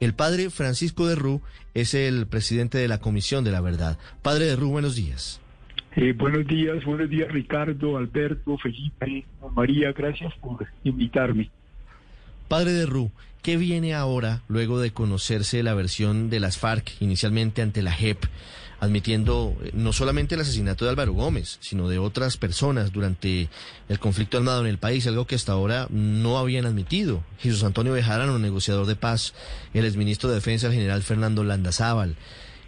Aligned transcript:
El 0.00 0.14
padre 0.14 0.50
Francisco 0.50 1.06
de 1.06 1.14
Rú 1.14 1.40
es 1.74 1.94
el 1.94 2.26
presidente 2.26 2.78
de 2.78 2.88
la 2.88 2.98
Comisión 2.98 3.44
de 3.44 3.52
la 3.52 3.60
Verdad. 3.60 3.98
Padre 4.22 4.46
de 4.46 4.56
Rú, 4.56 4.70
buenos 4.70 4.96
días. 4.96 5.40
Eh, 5.96 6.12
buenos 6.12 6.46
días, 6.46 6.84
buenos 6.84 7.08
días 7.08 7.32
Ricardo, 7.32 7.96
Alberto, 7.96 8.58
Felipe, 8.58 9.24
María, 9.54 9.92
gracias 9.92 10.34
por 10.42 10.66
invitarme. 10.84 11.50
Padre 12.48 12.72
de 12.72 12.84
Rú, 12.84 13.10
¿qué 13.42 13.56
viene 13.56 13.94
ahora 13.94 14.42
luego 14.46 14.78
de 14.78 14.90
conocerse 14.90 15.62
la 15.62 15.72
versión 15.72 16.28
de 16.28 16.38
las 16.38 16.58
FARC 16.58 17.00
inicialmente 17.00 17.62
ante 17.62 17.80
la 17.80 17.92
JEP? 17.92 18.18
Admitiendo 18.80 19.56
eh, 19.62 19.70
no 19.74 19.92
solamente 19.92 20.34
el 20.34 20.40
asesinato 20.40 20.84
de 20.84 20.90
Álvaro 20.90 21.12
Gómez, 21.12 21.58
sino 21.60 21.88
de 21.88 21.98
otras 21.98 22.36
personas 22.36 22.92
durante 22.92 23.48
el 23.88 23.98
conflicto 23.98 24.36
armado 24.36 24.60
en 24.60 24.66
el 24.66 24.78
país, 24.78 25.06
algo 25.06 25.26
que 25.26 25.34
hasta 25.34 25.52
ahora 25.52 25.86
no 25.90 26.38
habían 26.38 26.66
admitido. 26.66 27.22
Jesús 27.38 27.64
Antonio 27.64 27.92
Bejarano, 27.92 28.38
negociador 28.38 28.86
de 28.86 28.96
paz, 28.96 29.34
el 29.74 29.84
exministro 29.84 30.28
de 30.28 30.36
Defensa, 30.36 30.66
el 30.66 30.74
general 30.74 31.02
Fernando 31.02 31.44
Landazábal, 31.44 32.16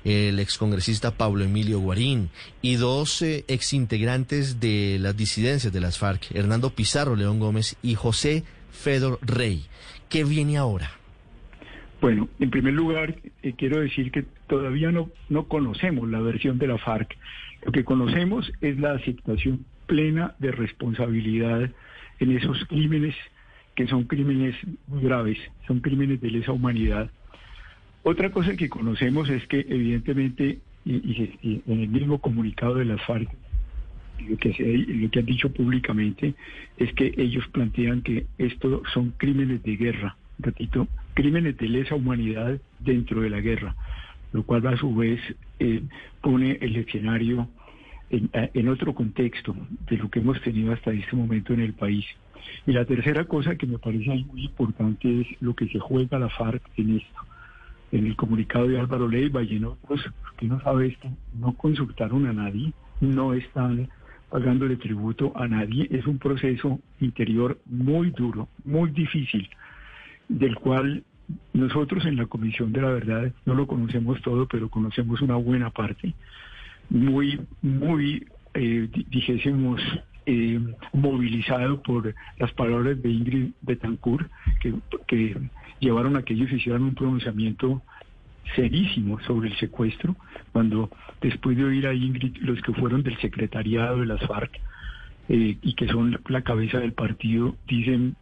el 0.04 0.38
excongresista 0.38 1.10
Pablo 1.16 1.44
Emilio 1.44 1.80
Guarín 1.80 2.30
y 2.62 2.76
dos 2.76 3.20
eh, 3.22 3.44
exintegrantes 3.48 4.60
de 4.60 4.98
las 5.00 5.16
disidencias 5.16 5.72
de 5.72 5.80
las 5.80 5.98
FARC, 5.98 6.34
Hernando 6.34 6.70
Pizarro 6.70 7.16
León 7.16 7.40
Gómez 7.40 7.76
y 7.82 7.94
José 7.94 8.44
Fedor 8.70 9.18
Rey. 9.22 9.66
¿Qué 10.08 10.24
viene 10.24 10.56
ahora? 10.56 10.98
Bueno, 12.00 12.28
en 12.38 12.50
primer 12.50 12.74
lugar, 12.74 13.16
eh, 13.42 13.54
quiero 13.56 13.80
decir 13.80 14.12
que 14.12 14.24
todavía 14.46 14.92
no, 14.92 15.10
no 15.28 15.48
conocemos 15.48 16.08
la 16.08 16.20
versión 16.20 16.58
de 16.58 16.68
la 16.68 16.78
FARC. 16.78 17.16
Lo 17.64 17.72
que 17.72 17.84
conocemos 17.84 18.52
es 18.60 18.78
la 18.78 18.92
aceptación 18.92 19.64
plena 19.86 20.34
de 20.38 20.52
responsabilidad 20.52 21.70
en 22.20 22.36
esos 22.36 22.64
crímenes 22.66 23.16
que 23.74 23.88
son 23.88 24.04
crímenes 24.04 24.54
graves, 24.86 25.38
son 25.66 25.80
crímenes 25.80 26.20
de 26.20 26.30
lesa 26.30 26.52
humanidad. 26.52 27.10
Otra 28.04 28.30
cosa 28.30 28.56
que 28.56 28.68
conocemos 28.68 29.28
es 29.28 29.46
que 29.46 29.66
evidentemente, 29.68 30.58
y, 30.84 31.62
en 31.66 31.80
el 31.80 31.88
mismo 31.88 32.20
comunicado 32.20 32.76
de 32.76 32.84
la 32.84 32.98
FARC, 32.98 33.28
lo 34.28 34.36
que, 34.36 34.50
lo 34.88 35.10
que 35.10 35.18
han 35.18 35.26
dicho 35.26 35.52
públicamente 35.52 36.34
es 36.76 36.92
que 36.94 37.12
ellos 37.16 37.46
plantean 37.48 38.02
que 38.02 38.26
estos 38.38 38.82
son 38.92 39.14
crímenes 39.16 39.62
de 39.64 39.76
guerra 39.76 40.16
repito, 40.38 40.86
crímenes 41.18 41.56
de 41.56 41.68
lesa 41.68 41.96
humanidad 41.96 42.60
dentro 42.78 43.22
de 43.22 43.28
la 43.28 43.40
guerra, 43.40 43.74
lo 44.32 44.44
cual 44.44 44.64
a 44.68 44.76
su 44.76 44.94
vez 44.94 45.18
eh, 45.58 45.82
pone 46.22 46.58
el 46.60 46.76
escenario 46.76 47.48
en, 48.08 48.68
otro 48.68 48.94
contexto 48.94 49.56
de 49.90 49.96
lo 49.96 50.08
que 50.10 50.20
hemos 50.20 50.40
tenido 50.42 50.72
hasta 50.72 50.92
este 50.92 51.16
momento 51.16 51.52
en 51.52 51.58
el 51.58 51.72
país. 51.72 52.06
Y 52.68 52.72
la 52.72 52.84
tercera 52.84 53.24
cosa 53.24 53.56
que 53.56 53.66
me 53.66 53.80
parece 53.80 54.10
muy 54.26 54.44
importante 54.44 55.22
es 55.22 55.26
lo 55.40 55.56
que 55.56 55.66
se 55.66 55.80
juega 55.80 56.20
la 56.20 56.28
FARC 56.28 56.62
en 56.76 56.98
esto. 56.98 57.20
En 57.90 58.06
el 58.06 58.14
comunicado 58.14 58.68
de 58.68 58.78
Álvaro 58.78 59.08
Leiva 59.08 59.42
y 59.42 59.56
en 59.56 59.64
otros, 59.64 60.00
que 60.36 60.46
no 60.46 60.60
sabe 60.60 60.86
esto, 60.86 61.08
no 61.34 61.52
consultaron 61.54 62.26
a 62.26 62.32
nadie, 62.32 62.72
no 63.00 63.34
están 63.34 63.88
pagándole 64.30 64.76
tributo 64.76 65.32
a 65.34 65.48
nadie. 65.48 65.88
Es 65.90 66.06
un 66.06 66.18
proceso 66.18 66.78
interior 67.00 67.58
muy 67.66 68.12
duro, 68.12 68.48
muy 68.64 68.92
difícil 68.92 69.50
del 70.28 70.56
cual 70.56 71.02
nosotros 71.52 72.04
en 72.06 72.16
la 72.16 72.26
Comisión 72.26 72.72
de 72.72 72.82
la 72.82 72.90
Verdad 72.90 73.32
no 73.44 73.54
lo 73.54 73.66
conocemos 73.66 74.20
todo, 74.22 74.46
pero 74.46 74.68
conocemos 74.68 75.20
una 75.20 75.36
buena 75.36 75.70
parte, 75.70 76.14
muy, 76.90 77.40
muy, 77.62 78.26
eh, 78.54 78.88
dijésemos, 79.08 79.80
eh, 80.26 80.60
movilizado 80.92 81.82
por 81.82 82.14
las 82.38 82.52
palabras 82.52 83.00
de 83.02 83.10
Ingrid 83.10 83.50
Betancourt, 83.62 84.30
que, 84.60 84.74
que 85.06 85.36
llevaron 85.80 86.16
a 86.16 86.22
que 86.22 86.34
ellos 86.34 86.52
hicieran 86.52 86.82
un 86.82 86.94
pronunciamiento 86.94 87.82
serísimo 88.54 89.20
sobre 89.20 89.48
el 89.48 89.56
secuestro, 89.58 90.16
cuando 90.52 90.90
después 91.20 91.56
de 91.56 91.64
oír 91.64 91.86
a 91.86 91.94
Ingrid, 91.94 92.36
los 92.38 92.60
que 92.62 92.72
fueron 92.72 93.02
del 93.02 93.18
secretariado 93.18 94.00
de 94.00 94.06
las 94.06 94.20
FARC 94.26 94.60
eh, 95.28 95.58
y 95.60 95.74
que 95.74 95.88
son 95.88 96.18
la 96.28 96.42
cabeza 96.42 96.78
del 96.78 96.92
partido, 96.92 97.56
dicen 97.66 98.16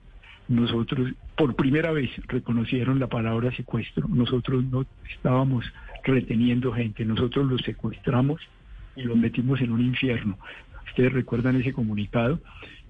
nosotros 0.49 1.12
por 1.37 1.55
primera 1.57 1.91
vez 1.93 2.11
reconocieron 2.29 2.99
la 2.99 3.09
palabra 3.09 3.55
secuestro. 3.57 4.07
Nosotros 4.09 4.65
no 4.65 4.87
estábamos 5.11 5.65
reteniendo 6.05 6.73
gente, 6.73 7.05
nosotros 7.05 7.47
los 7.47 7.62
secuestramos 7.62 8.41
y 8.95 9.03
los 9.03 9.17
metimos 9.17 9.61
en 9.61 9.73
un 9.73 9.81
infierno. 9.81 10.39
Ustedes 10.89 11.12
recuerdan 11.12 11.61
ese 11.61 11.73
comunicado 11.73 12.41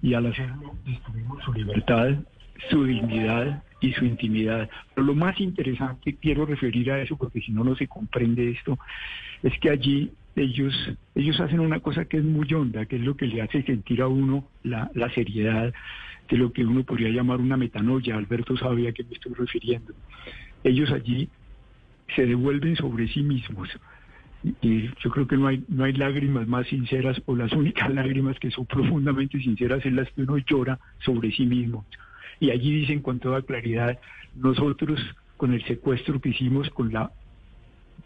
y 0.01 0.13
al 0.13 0.27
hacerlo 0.27 0.75
destruimos 0.85 1.43
su 1.43 1.53
libertad, 1.53 2.15
su 2.69 2.83
dignidad 2.85 3.63
y 3.81 3.91
su 3.93 4.05
intimidad. 4.05 4.69
Pero 4.93 5.07
lo 5.07 5.15
más 5.15 5.39
interesante, 5.39 6.15
quiero 6.21 6.45
referir 6.45 6.91
a 6.91 7.01
eso 7.01 7.17
porque 7.17 7.41
si 7.41 7.51
no, 7.51 7.63
no 7.63 7.75
se 7.75 7.87
comprende 7.87 8.51
esto, 8.51 8.77
es 9.43 9.57
que 9.59 9.69
allí 9.69 10.11
ellos, 10.35 10.73
ellos 11.15 11.39
hacen 11.39 11.59
una 11.59 11.79
cosa 11.79 12.05
que 12.05 12.17
es 12.17 12.23
muy 12.23 12.51
honda, 12.53 12.85
que 12.85 12.97
es 12.97 13.01
lo 13.01 13.17
que 13.17 13.25
le 13.25 13.41
hace 13.41 13.63
sentir 13.63 14.01
a 14.01 14.07
uno 14.07 14.47
la, 14.63 14.91
la 14.93 15.09
seriedad 15.09 15.73
de 16.29 16.37
lo 16.37 16.51
que 16.51 16.65
uno 16.65 16.83
podría 16.83 17.09
llamar 17.09 17.39
una 17.39 17.57
metanoia. 17.57 18.15
Alberto 18.15 18.57
sabe 18.57 18.87
a 18.87 18.91
qué 18.91 19.03
me 19.03 19.13
estoy 19.13 19.33
refiriendo. 19.33 19.93
Ellos 20.63 20.91
allí 20.91 21.29
se 22.15 22.25
devuelven 22.25 22.75
sobre 22.75 23.07
sí 23.07 23.21
mismos. 23.21 23.69
Y 24.61 24.89
yo 25.01 25.09
creo 25.11 25.27
que 25.27 25.37
no 25.37 25.47
hay, 25.47 25.63
no 25.67 25.83
hay 25.83 25.93
lágrimas 25.93 26.47
más 26.47 26.67
sinceras 26.67 27.21
o 27.25 27.35
las 27.35 27.51
únicas 27.53 27.89
lágrimas 27.93 28.39
que 28.39 28.51
son 28.51 28.65
profundamente 28.65 29.39
sinceras 29.39 29.85
en 29.85 29.95
las 29.95 30.09
que 30.11 30.21
uno 30.21 30.37
llora 30.37 30.79
sobre 30.99 31.31
sí 31.31 31.45
mismo. 31.45 31.85
Y 32.39 32.51
allí 32.51 32.71
dicen 32.71 33.01
con 33.01 33.19
toda 33.19 33.41
claridad, 33.41 33.99
nosotros 34.35 34.99
con 35.37 35.53
el 35.53 35.63
secuestro 35.65 36.19
que 36.21 36.29
hicimos, 36.29 36.69
con 36.69 36.93
la 36.93 37.11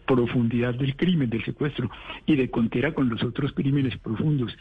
profundidad 0.06 0.74
del 0.74 0.96
crimen, 0.96 1.30
del 1.30 1.44
secuestro, 1.44 1.90
y 2.26 2.36
de 2.36 2.50
contera 2.50 2.92
con 2.92 3.08
los 3.08 3.22
otros 3.22 3.52
crímenes 3.52 3.96
profundos, 3.98 4.56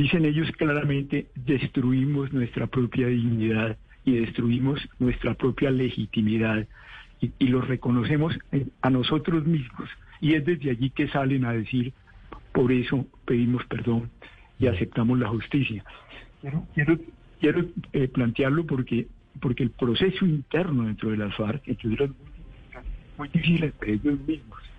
Dicen 0.00 0.24
ellos 0.24 0.50
claramente, 0.52 1.26
destruimos 1.34 2.32
nuestra 2.32 2.66
propia 2.66 3.08
dignidad 3.08 3.76
y 4.06 4.12
destruimos 4.12 4.80
nuestra 4.98 5.34
propia 5.34 5.70
legitimidad 5.70 6.66
y, 7.20 7.32
y 7.38 7.48
lo 7.48 7.60
reconocemos 7.60 8.34
a 8.80 8.88
nosotros 8.88 9.44
mismos. 9.44 9.90
Y 10.22 10.36
es 10.36 10.46
desde 10.46 10.70
allí 10.70 10.88
que 10.88 11.06
salen 11.08 11.44
a 11.44 11.52
decir, 11.52 11.92
por 12.52 12.72
eso 12.72 13.06
pedimos 13.26 13.62
perdón 13.66 14.08
y 14.58 14.68
aceptamos 14.68 15.18
la 15.18 15.28
justicia. 15.28 15.84
Quiero, 16.40 16.66
quiero, 16.74 16.98
quiero 17.38 17.66
eh, 17.92 18.08
plantearlo 18.08 18.64
porque, 18.64 19.06
porque 19.38 19.64
el 19.64 19.70
proceso 19.70 20.24
interno 20.24 20.84
dentro 20.84 21.10
de 21.10 21.18
las 21.18 21.36
FARC 21.36 21.68
es 21.68 21.76
muy 23.18 23.28
difícil 23.28 23.64
entre 23.64 23.92
ellos 23.92 24.18
mismos 24.26 24.69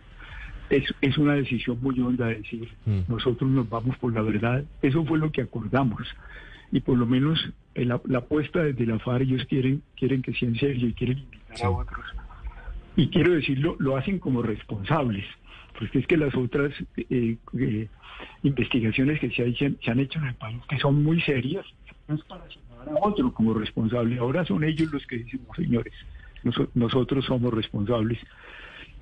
es, 0.71 0.93
es 1.01 1.17
una 1.17 1.33
decisión 1.33 1.77
muy 1.81 1.99
honda 1.99 2.27
decir, 2.27 2.69
mm. 2.85 3.01
nosotros 3.07 3.49
nos 3.49 3.69
vamos 3.69 3.97
por 3.97 4.13
la 4.13 4.21
verdad. 4.21 4.63
Eso 4.81 5.03
fue 5.05 5.19
lo 5.19 5.31
que 5.31 5.41
acordamos. 5.41 6.07
Y 6.71 6.79
por 6.79 6.97
lo 6.97 7.05
menos 7.05 7.49
eh, 7.75 7.85
la, 7.85 7.95
apuesta 8.17 8.63
desde 8.63 8.85
la 8.85 8.97
FARC, 8.99 9.23
ellos 9.23 9.45
quieren, 9.45 9.83
quieren 9.97 10.21
que 10.21 10.33
sea 10.33 10.47
en 10.47 10.55
serio 10.55 10.87
y 10.87 10.93
quieren 10.93 11.19
invitar 11.19 11.65
a 11.65 11.69
otros. 11.69 12.05
Y 12.95 13.09
quiero 13.09 13.33
decirlo, 13.33 13.75
lo 13.79 13.97
hacen 13.97 14.19
como 14.19 14.41
responsables. 14.41 15.25
Porque 15.77 15.99
es 15.99 16.07
que 16.07 16.17
las 16.17 16.33
otras 16.35 16.73
eh, 16.95 17.38
eh, 17.57 17.88
investigaciones 18.43 19.19
que 19.19 19.29
se, 19.31 19.75
se 19.81 19.91
han 19.91 19.99
hecho 19.99 20.19
en 20.19 20.27
el 20.27 20.35
país, 20.35 20.61
que 20.69 20.77
son 20.79 21.03
muy 21.03 21.21
serias, 21.21 21.65
no 22.07 22.15
es 22.15 22.23
para 22.23 22.43
señalar 22.49 22.89
a 22.89 23.07
otro 23.07 23.33
como 23.33 23.53
responsable. 23.53 24.17
Ahora 24.19 24.45
son 24.45 24.63
ellos 24.63 24.91
los 24.91 25.05
que 25.07 25.17
dicen, 25.17 25.41
señores, 25.55 25.93
nosotros 26.73 27.25
somos 27.25 27.53
responsables. 27.53 28.19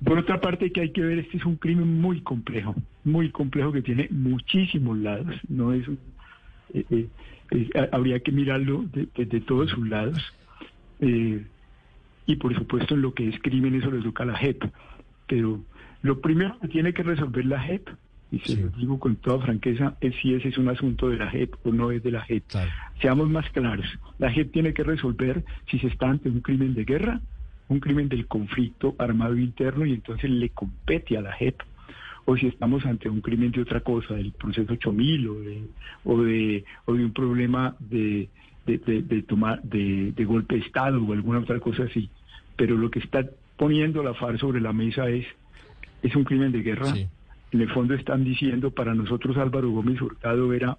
Por 0.04 0.18
otra 0.18 0.40
parte, 0.40 0.72
que 0.72 0.80
hay 0.80 0.90
que 0.90 1.02
ver, 1.02 1.18
este 1.18 1.36
es 1.36 1.44
un 1.44 1.56
crimen 1.56 2.00
muy 2.00 2.20
complejo, 2.22 2.74
muy 3.04 3.30
complejo 3.30 3.72
que 3.72 3.82
tiene 3.82 4.08
muchísimos 4.10 4.96
lados. 4.98 5.34
No 5.48 5.72
es, 5.72 5.86
eh, 6.72 6.84
eh, 7.50 7.88
habría 7.92 8.20
que 8.20 8.32
mirarlo 8.32 8.84
desde 8.92 9.40
todos 9.40 9.70
sus 9.70 9.86
lados. 9.88 10.18
Eh, 11.00 11.44
y 12.26 12.36
por 12.36 12.54
supuesto, 12.54 12.94
en 12.94 13.02
lo 13.02 13.12
que 13.12 13.28
es 13.28 13.38
crimen, 13.40 13.74
eso 13.74 13.90
le 13.90 14.02
toca 14.02 14.22
a 14.22 14.26
la 14.26 14.38
JEP. 14.38 14.64
Pero 15.26 15.60
lo 16.02 16.20
primero 16.20 16.58
que 16.60 16.68
tiene 16.68 16.94
que 16.94 17.02
resolver 17.02 17.44
la 17.44 17.60
JEP, 17.60 17.88
y 18.32 18.38
se 18.38 18.56
lo 18.56 18.68
digo 18.68 18.98
con 18.98 19.16
toda 19.16 19.44
franqueza, 19.44 19.96
es 20.00 20.14
si 20.22 20.34
ese 20.34 20.48
es 20.48 20.56
un 20.56 20.68
asunto 20.68 21.10
de 21.10 21.16
la 21.16 21.28
JEP 21.30 21.54
o 21.64 21.72
no 21.72 21.90
es 21.90 22.02
de 22.02 22.12
la 22.12 22.22
JEP. 22.22 22.44
Seamos 23.02 23.28
más 23.28 23.50
claros. 23.50 23.86
La 24.18 24.30
JEP 24.30 24.52
tiene 24.52 24.72
que 24.72 24.84
resolver 24.84 25.44
si 25.70 25.78
se 25.78 25.88
está 25.88 26.08
ante 26.08 26.30
un 26.30 26.40
crimen 26.40 26.72
de 26.74 26.84
guerra 26.84 27.20
un 27.70 27.78
crimen 27.78 28.08
del 28.08 28.26
conflicto 28.26 28.96
armado 28.98 29.38
interno 29.38 29.86
y 29.86 29.92
entonces 29.92 30.28
le 30.28 30.50
compete 30.50 31.16
a 31.16 31.22
la 31.22 31.32
JEP. 31.36 31.62
O 32.26 32.36
si 32.36 32.48
estamos 32.48 32.84
ante 32.84 33.08
un 33.08 33.20
crimen 33.20 33.52
de 33.52 33.62
otra 33.62 33.80
cosa, 33.80 34.14
del 34.14 34.32
proceso 34.32 34.72
8000 34.72 35.28
o 35.28 35.34
de, 35.40 35.62
o 36.04 36.22
de, 36.22 36.64
o 36.84 36.94
de 36.94 37.04
un 37.04 37.12
problema 37.12 37.76
de, 37.78 38.28
de, 38.66 39.22
tomar, 39.22 39.62
de, 39.62 40.12
golpe 40.24 40.56
de 40.56 40.62
Estado 40.62 41.02
o 41.02 41.12
alguna 41.12 41.38
otra 41.38 41.60
cosa 41.60 41.84
así. 41.84 42.10
Pero 42.56 42.76
lo 42.76 42.90
que 42.90 42.98
está 42.98 43.24
poniendo 43.56 44.02
la 44.02 44.14
FARC 44.14 44.40
sobre 44.40 44.60
la 44.60 44.72
mesa 44.72 45.08
es, 45.08 45.24
es 46.02 46.14
un 46.16 46.24
crimen 46.24 46.50
de 46.50 46.62
guerra. 46.62 46.92
En 47.52 47.60
el 47.60 47.70
fondo 47.70 47.94
están 47.94 48.24
diciendo, 48.24 48.72
para 48.72 48.94
nosotros 48.94 49.36
Álvaro 49.36 49.70
Gómez 49.70 50.00
Hurtado 50.02 50.52
era 50.52 50.76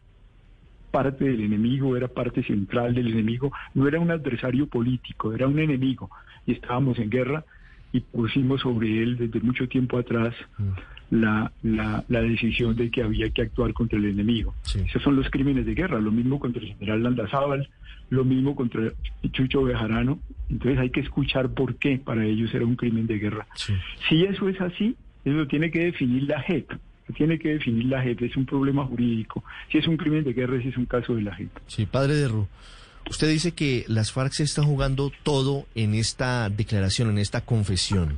parte 0.92 1.26
del 1.26 1.42
enemigo, 1.42 1.96
era 1.98 2.08
parte 2.08 2.44
central 2.44 2.94
del 2.94 3.08
enemigo, 3.08 3.52
no 3.74 3.88
era 3.88 4.00
un 4.00 4.12
adversario 4.12 4.68
político, 4.68 5.34
era 5.34 5.48
un 5.48 5.60
enemigo 5.60 6.10
y 6.46 6.54
estábamos 6.54 7.00
en 7.00 7.10
guerra 7.10 7.44
y 7.92 8.02
pusimos 8.02 8.62
sobre 8.62 9.02
él 9.02 9.18
desde 9.18 9.40
mucho 9.42 9.68
tiempo 9.68 9.98
atrás 9.98 10.34
mm. 10.58 11.16
la, 11.16 11.52
la, 11.64 12.22
decisión 12.22 12.76
de 12.76 12.90
que 12.90 13.04
había 13.04 13.30
que 13.30 13.42
actuar 13.42 13.74
contra 13.74 13.98
el 14.00 14.06
enemigo. 14.06 14.54
Esos 14.74 15.02
son 15.02 15.16
los 15.16 15.30
crímenes 15.30 15.66
de 15.66 15.76
guerra, 15.76 16.00
lo 16.00 16.12
mismo 16.12 16.40
contra 16.40 16.62
el 16.62 16.70
general 16.70 17.04
Landazábal, 17.04 17.70
lo 18.10 18.24
mismo 18.24 18.56
contra 18.56 18.92
Chucho 19.32 19.64
Bejarano. 19.64 20.20
Entonces 20.50 20.80
hay 20.80 20.90
que 20.90 21.02
escuchar 21.02 21.50
por 21.50 21.76
qué 21.76 21.98
para 21.98 22.26
ellos 22.26 22.54
era 22.54 22.66
un 22.66 22.76
crimen 22.76 23.08
de 23.08 23.18
guerra. 23.18 23.48
Si 24.08 24.24
eso 24.24 24.48
es 24.48 24.60
así, 24.62 24.96
eso 25.26 25.36
lo 25.36 25.48
tiene 25.48 25.72
que 25.72 25.86
definir 25.86 26.24
la 26.24 26.42
JEP. 26.42 26.72
Tiene 27.12 27.40
que 27.40 27.50
definir 27.50 27.86
la 27.86 28.02
JEP, 28.02 28.24
es 28.24 28.36
un 28.36 28.46
problema 28.46 28.86
jurídico. 28.86 29.44
Si 29.72 29.78
es 29.78 29.88
un 29.88 29.98
crimen 29.98 30.24
de 30.24 30.34
guerra, 30.34 30.62
si 30.62 30.70
es 30.70 30.78
un 30.78 30.86
caso 30.86 31.16
de 31.16 31.22
la 31.24 31.36
JEP. 31.36 31.50
Sí, 31.68 31.86
padre 31.86 32.16
de 32.16 32.28
Ru. 32.28 32.48
Usted 33.10 33.30
dice 33.30 33.52
que 33.54 33.84
las 33.88 34.12
FARC 34.12 34.34
se 34.34 34.44
están 34.44 34.66
jugando 34.66 35.12
todo 35.24 35.66
en 35.76 35.96
esta 35.96 36.50
declaración, 36.50 37.10
en 37.10 37.18
esta 37.18 37.42
confesión. 37.42 38.16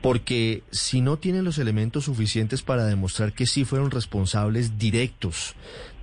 Porque 0.00 0.62
si 0.70 1.00
no 1.00 1.16
tienen 1.16 1.44
los 1.44 1.58
elementos 1.58 2.04
suficientes 2.04 2.62
para 2.62 2.84
demostrar 2.84 3.32
que 3.32 3.46
sí 3.46 3.64
fueron 3.64 3.90
responsables 3.90 4.78
directos 4.78 5.54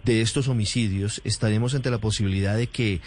de 0.04 0.22
estos 0.22 0.48
homicidios, 0.48 1.22
estaremos 1.24 1.76
ante 1.76 1.92
la 1.92 2.00
posibilidad 2.00 2.58
de 2.58 2.68
que 2.68 3.00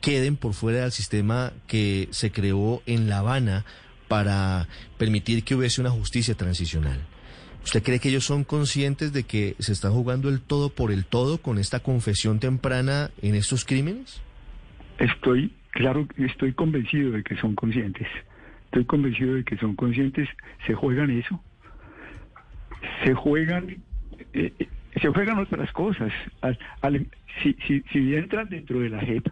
queden 0.00 0.36
por 0.36 0.54
fuera 0.54 0.82
del 0.82 0.92
sistema 0.92 1.52
que 1.66 2.08
se 2.12 2.30
creó 2.30 2.82
en 2.86 3.08
La 3.08 3.18
Habana 3.18 3.64
para 4.06 4.68
permitir 4.96 5.44
que 5.44 5.54
hubiese 5.54 5.80
una 5.80 5.90
justicia 5.90 6.34
transicional. 6.34 7.00
¿Usted 7.68 7.82
cree 7.82 7.98
que 7.98 8.08
ellos 8.08 8.24
son 8.24 8.44
conscientes 8.44 9.12
de 9.12 9.24
que 9.24 9.54
se 9.58 9.72
están 9.72 9.92
jugando 9.92 10.30
el 10.30 10.40
todo 10.40 10.70
por 10.70 10.90
el 10.90 11.04
todo 11.04 11.36
con 11.36 11.58
esta 11.58 11.80
confesión 11.80 12.40
temprana 12.40 13.10
en 13.20 13.34
estos 13.34 13.66
crímenes? 13.66 14.22
Estoy, 14.98 15.52
claro, 15.72 16.08
estoy 16.16 16.54
convencido 16.54 17.10
de 17.10 17.22
que 17.22 17.36
son 17.36 17.54
conscientes. 17.54 18.08
Estoy 18.64 18.86
convencido 18.86 19.34
de 19.34 19.44
que 19.44 19.58
son 19.58 19.76
conscientes. 19.76 20.30
Se 20.66 20.72
juegan 20.72 21.10
eso. 21.10 21.42
Se 23.04 23.12
juegan, 23.12 23.68
eh, 24.32 24.50
eh, 24.58 24.68
se 24.98 25.08
juegan 25.10 25.38
otras 25.38 25.70
cosas. 25.72 26.10
si, 27.42 27.52
si, 27.66 27.82
si 27.92 28.14
entran 28.14 28.48
dentro 28.48 28.80
de 28.80 28.88
la 28.88 29.00
JEP, 29.00 29.28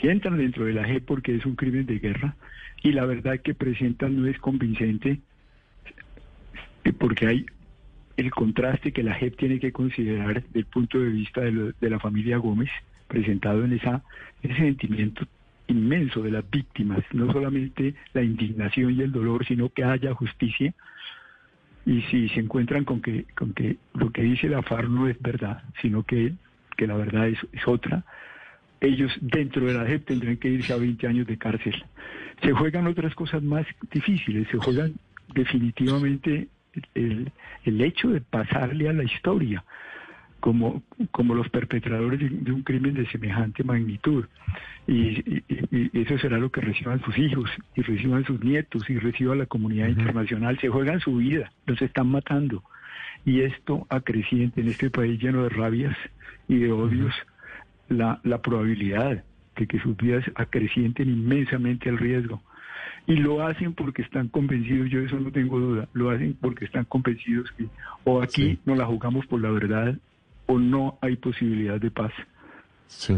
si 0.00 0.08
entran 0.08 0.38
dentro 0.38 0.64
de 0.64 0.72
la 0.72 0.84
JEP 0.84 1.04
porque 1.04 1.36
es 1.36 1.44
un 1.44 1.56
crimen 1.56 1.84
de 1.84 1.98
guerra 1.98 2.34
y 2.82 2.92
la 2.92 3.04
verdad 3.04 3.40
que 3.44 3.52
presentan 3.52 4.22
no 4.22 4.26
es 4.26 4.38
convincente, 4.38 5.20
porque 6.98 7.26
hay 7.26 7.46
el 8.16 8.30
contraste 8.30 8.92
que 8.92 9.02
la 9.02 9.14
JEP 9.14 9.36
tiene 9.36 9.58
que 9.58 9.72
considerar 9.72 10.42
desde 10.42 10.60
el 10.60 10.66
punto 10.66 10.98
de 10.98 11.08
vista 11.08 11.40
de, 11.40 11.90
la 11.90 11.98
familia 11.98 12.38
Gómez, 12.38 12.70
presentado 13.08 13.64
en 13.64 13.74
esa, 13.74 14.02
ese 14.42 14.54
sentimiento 14.54 15.26
inmenso 15.68 16.22
de 16.22 16.30
las 16.30 16.48
víctimas, 16.50 17.00
no 17.12 17.32
solamente 17.32 17.94
la 18.12 18.22
indignación 18.22 18.92
y 18.92 19.02
el 19.02 19.12
dolor, 19.12 19.46
sino 19.46 19.70
que 19.70 19.84
haya 19.84 20.14
justicia. 20.14 20.74
Y 21.84 22.02
si 22.02 22.28
se 22.28 22.40
encuentran 22.40 22.84
con 22.84 23.00
que, 23.00 23.24
con 23.34 23.52
que 23.54 23.76
lo 23.94 24.10
que 24.10 24.22
dice 24.22 24.48
la 24.48 24.62
FARC 24.62 24.88
no 24.88 25.08
es 25.08 25.20
verdad, 25.20 25.62
sino 25.80 26.04
que, 26.04 26.34
que 26.76 26.86
la 26.86 26.96
verdad 26.96 27.28
es, 27.28 27.38
es 27.52 27.66
otra, 27.66 28.04
ellos 28.80 29.12
dentro 29.20 29.64
de 29.66 29.74
la 29.74 29.86
JEP 29.86 30.06
tendrán 30.06 30.36
que 30.36 30.48
irse 30.48 30.72
a 30.72 30.76
20 30.76 31.06
años 31.06 31.26
de 31.26 31.38
cárcel. 31.38 31.84
Se 32.42 32.52
juegan 32.52 32.86
otras 32.86 33.14
cosas 33.14 33.42
más 33.42 33.66
difíciles, 33.90 34.48
se 34.48 34.58
juegan 34.58 34.94
definitivamente 35.34 36.48
el, 37.04 37.32
el 37.64 37.80
hecho 37.80 38.10
de 38.10 38.20
pasarle 38.20 38.88
a 38.88 38.92
la 38.92 39.04
historia 39.04 39.64
como, 40.42 40.82
como 41.12 41.36
los 41.36 41.48
perpetradores 41.50 42.18
de, 42.18 42.52
un 42.52 42.62
crimen 42.62 42.94
de 42.94 43.06
semejante 43.06 43.62
magnitud. 43.62 44.24
Y, 44.88 45.42
eso 45.92 46.18
será 46.18 46.36
lo 46.38 46.50
que 46.50 46.60
reciban 46.60 47.00
sus 47.04 47.16
hijos, 47.16 47.48
y 47.76 47.82
reciban 47.82 48.24
sus 48.24 48.42
nietos, 48.42 48.90
y 48.90 48.98
reciba 48.98 49.36
la 49.36 49.46
comunidad 49.46 49.86
internacional. 49.86 50.58
Se 50.60 50.68
juegan 50.68 50.98
su 50.98 51.16
vida, 51.16 51.52
los 51.66 51.80
están 51.80 52.08
matando. 52.08 52.64
Y 53.24 53.42
esto 53.42 53.86
acreciente 53.88 54.60
en 54.60 54.68
este 54.68 54.90
país 54.90 55.22
lleno 55.22 55.44
de 55.44 55.50
rabias 55.50 55.96
y 56.48 56.56
de 56.56 56.72
odios 56.72 57.14
la, 57.88 58.20
la 58.24 58.42
probabilidad 58.42 59.22
de 59.54 59.66
que 59.68 59.78
sus 59.78 59.96
vidas 59.96 60.24
acrecienten 60.34 61.08
inmensamente 61.08 61.88
el 61.88 61.98
riesgo 61.98 62.42
y 63.06 63.16
lo 63.16 63.44
hacen 63.46 63.74
porque 63.74 64.02
están 64.02 64.28
convencidos, 64.28 64.90
yo 64.90 65.00
eso 65.00 65.18
no 65.18 65.30
tengo 65.32 65.58
duda, 65.58 65.88
lo 65.92 66.10
hacen 66.10 66.36
porque 66.40 66.64
están 66.64 66.84
convencidos 66.84 67.50
que 67.56 67.66
o 68.04 68.22
aquí 68.22 68.58
no 68.64 68.74
la 68.74 68.86
jugamos 68.86 69.26
por 69.26 69.40
la 69.40 69.50
verdad 69.50 69.96
o 70.46 70.58
no 70.58 70.98
hay 71.00 71.16
posibilidad 71.16 71.80
de 71.80 71.90
paz. 71.90 72.12
Sí. 72.88 73.14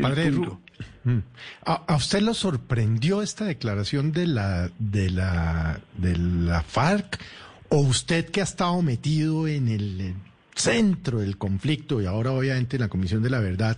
Padre 0.00 0.30
mm. 0.30 1.18
¿A, 1.64 1.96
usted 1.96 2.22
lo 2.22 2.34
sorprendió 2.34 3.22
esta 3.22 3.44
declaración 3.44 4.12
de 4.12 4.26
la 4.26 4.70
de 4.78 5.10
la 5.10 5.80
de 5.96 6.16
la 6.16 6.62
FARC 6.62 7.20
o 7.68 7.78
usted 7.80 8.30
que 8.30 8.40
ha 8.40 8.44
estado 8.44 8.80
metido 8.82 9.46
en 9.46 9.68
el 9.68 10.14
centro 10.54 11.20
del 11.20 11.36
conflicto 11.36 12.00
y 12.00 12.06
ahora 12.06 12.32
obviamente 12.32 12.76
en 12.76 12.82
la 12.82 12.88
Comisión 12.88 13.22
de 13.22 13.30
la 13.30 13.40
Verdad, 13.40 13.76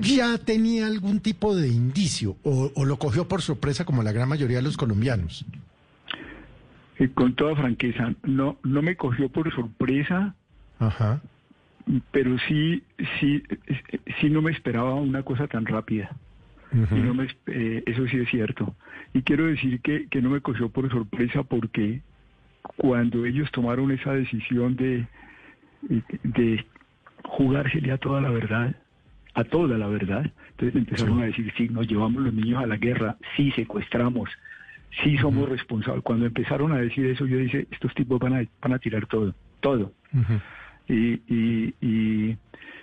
ya 0.00 0.38
tenía 0.38 0.86
algún 0.86 1.20
tipo 1.20 1.56
de 1.56 1.68
indicio 1.68 2.36
o, 2.42 2.84
lo 2.84 2.98
cogió 2.98 3.28
por 3.28 3.42
sorpresa 3.42 3.84
como 3.84 4.02
la 4.02 4.12
gran 4.12 4.28
mayoría 4.28 4.58
de 4.58 4.62
los 4.62 4.76
colombianos? 4.76 5.44
Eh, 6.98 7.10
con 7.12 7.34
toda 7.34 7.56
franqueza, 7.56 8.14
no, 8.22 8.58
no 8.62 8.82
me 8.82 8.96
cogió 8.96 9.28
por 9.28 9.52
sorpresa, 9.54 10.34
Ajá. 10.78 11.20
pero 12.10 12.36
sí, 12.48 12.82
sí, 13.20 13.42
sí 14.20 14.30
no 14.30 14.42
me 14.42 14.52
esperaba 14.52 14.94
una 14.94 15.22
cosa 15.22 15.46
tan 15.46 15.66
rápida. 15.66 16.10
y 16.72 16.94
no 16.94 17.14
me, 17.14 17.28
eh, 17.46 17.82
eso 17.86 18.06
sí 18.08 18.18
es 18.18 18.30
cierto. 18.30 18.74
Y 19.12 19.22
quiero 19.22 19.46
decir 19.46 19.80
que, 19.80 20.06
que 20.08 20.22
no 20.22 20.30
me 20.30 20.40
cogió 20.40 20.68
por 20.68 20.90
sorpresa 20.90 21.42
porque 21.42 22.02
cuando 22.76 23.24
ellos 23.24 23.50
tomaron 23.52 23.92
esa 23.92 24.12
decisión 24.12 24.76
de, 24.76 25.06
de 25.80 26.64
jugársele 27.24 27.92
a 27.92 27.98
toda 27.98 28.20
la 28.20 28.30
verdad, 28.30 28.74
a 29.34 29.44
toda 29.44 29.78
la 29.78 29.86
verdad. 29.88 30.30
Entonces 30.50 30.76
empezaron 30.76 31.22
a 31.22 31.26
decir, 31.26 31.52
sí, 31.56 31.68
nos 31.68 31.86
llevamos 31.86 32.22
los 32.22 32.34
niños 32.34 32.62
a 32.62 32.66
la 32.66 32.76
guerra, 32.76 33.16
sí 33.36 33.50
secuestramos, 33.52 34.30
sí 35.02 35.16
somos 35.18 35.48
responsables. 35.48 36.02
Cuando 36.02 36.26
empezaron 36.26 36.72
a 36.72 36.78
decir 36.78 37.06
eso, 37.06 37.26
yo 37.26 37.38
dije, 37.38 37.66
estos 37.70 37.94
tipos 37.94 38.18
van 38.18 38.34
a, 38.34 38.44
van 38.62 38.72
a 38.72 38.78
tirar 38.78 39.06
todo, 39.06 39.34
todo. 39.60 39.92
y, 40.88 41.20
y, 41.80 42.36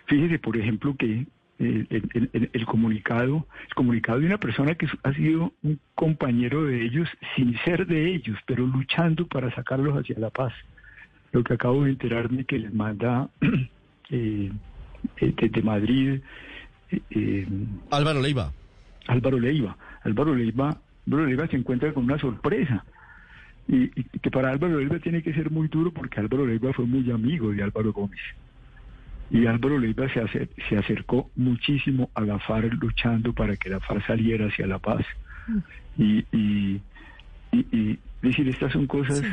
fíjese, 0.05 0.37
por 0.39 0.57
ejemplo, 0.57 0.95
que 0.95 1.25
el, 1.59 2.49
el, 2.51 2.65
comunicado, 2.65 3.47
el 3.67 3.73
comunicado 3.75 4.19
de 4.19 4.25
una 4.25 4.37
persona 4.37 4.75
que 4.75 4.87
ha 5.03 5.13
sido 5.13 5.53
un 5.63 5.79
compañero 5.95 6.65
de 6.65 6.83
ellos 6.83 7.07
sin 7.35 7.57
ser 7.59 7.87
de 7.87 8.13
ellos, 8.13 8.37
pero 8.45 8.67
luchando 8.67 9.27
para 9.27 9.53
sacarlos 9.55 9.97
hacia 9.97 10.19
la 10.19 10.29
paz 10.29 10.53
lo 11.33 11.43
que 11.43 11.55
acabo 11.55 11.83
de 11.83 11.89
enterarme 11.89 12.45
que 12.45 12.59
les 12.59 12.73
manda 12.73 13.27
eh, 14.11 14.51
eh, 15.17 15.33
desde 15.35 15.61
Madrid. 15.63 16.21
Eh, 17.09 17.47
Álvaro 17.89 18.21
Leiva. 18.21 18.53
Álvaro 19.07 19.39
Leiva. 19.39 19.75
Álvaro 20.03 20.35
Leiva. 20.35 20.77
Álvaro 21.07 21.25
Leiva 21.25 21.47
se 21.47 21.57
encuentra 21.57 21.91
con 21.91 22.05
una 22.05 22.19
sorpresa. 22.19 22.85
Y, 23.67 23.87
que 23.87 24.29
para 24.29 24.51
Álvaro 24.51 24.77
Leiva 24.77 24.99
tiene 24.99 25.23
que 25.23 25.33
ser 25.33 25.49
muy 25.49 25.67
duro 25.69 25.91
porque 25.91 26.19
Álvaro 26.19 26.45
Leiva 26.45 26.71
fue 26.71 26.85
muy 26.85 27.09
amigo 27.11 27.51
de 27.51 27.63
Álvaro 27.63 27.91
Gómez. 27.91 28.21
Y 29.31 29.47
Álvaro 29.47 29.79
Leiva 29.79 30.07
se, 30.13 30.49
se 30.69 30.77
acercó 30.77 31.31
muchísimo 31.35 32.11
a 32.13 32.21
la 32.21 32.37
FARC 32.37 32.73
luchando 32.73 33.33
para 33.33 33.55
que 33.55 33.69
la 33.69 33.79
FARC 33.79 34.05
saliera 34.05 34.45
hacia 34.45 34.67
la 34.67 34.77
paz. 34.77 35.03
Mm. 35.47 35.57
Y, 35.97 36.25
y, 36.31 36.81
y, 37.51 37.99
decir, 38.21 38.47
estas 38.47 38.71
son 38.71 38.85
cosas 38.85 39.23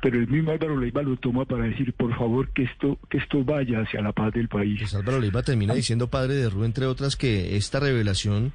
pero 0.00 0.18
el 0.18 0.28
mismo 0.28 0.52
Álvaro 0.52 0.78
Leiva 0.78 1.02
lo 1.02 1.16
toma 1.16 1.44
para 1.44 1.64
decir, 1.64 1.92
por 1.92 2.16
favor, 2.16 2.50
que 2.50 2.62
esto, 2.64 2.98
que 3.08 3.18
esto 3.18 3.44
vaya 3.44 3.80
hacia 3.80 4.00
la 4.00 4.12
paz 4.12 4.32
del 4.32 4.48
país. 4.48 4.78
Pues 4.80 4.94
Álvaro 4.94 5.20
Leiva 5.20 5.42
termina 5.42 5.74
diciendo, 5.74 6.08
padre 6.08 6.34
de 6.34 6.48
Rú, 6.48 6.64
entre 6.64 6.86
otras, 6.86 7.16
que 7.16 7.56
esta 7.56 7.80
revelación 7.80 8.52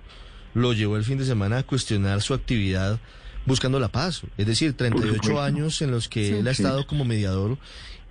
lo 0.53 0.73
llevó 0.73 0.97
el 0.97 1.03
fin 1.03 1.17
de 1.17 1.25
semana 1.25 1.59
a 1.59 1.63
cuestionar 1.63 2.21
su 2.21 2.33
actividad 2.33 2.99
buscando 3.45 3.79
la 3.79 3.89
paz. 3.89 4.23
Es 4.37 4.45
decir, 4.45 4.73
38 4.73 5.41
años 5.41 5.81
en 5.81 5.91
los 5.91 6.07
que 6.07 6.39
él 6.39 6.47
ha 6.47 6.51
estado 6.51 6.87
como 6.87 7.03
mediador 7.05 7.57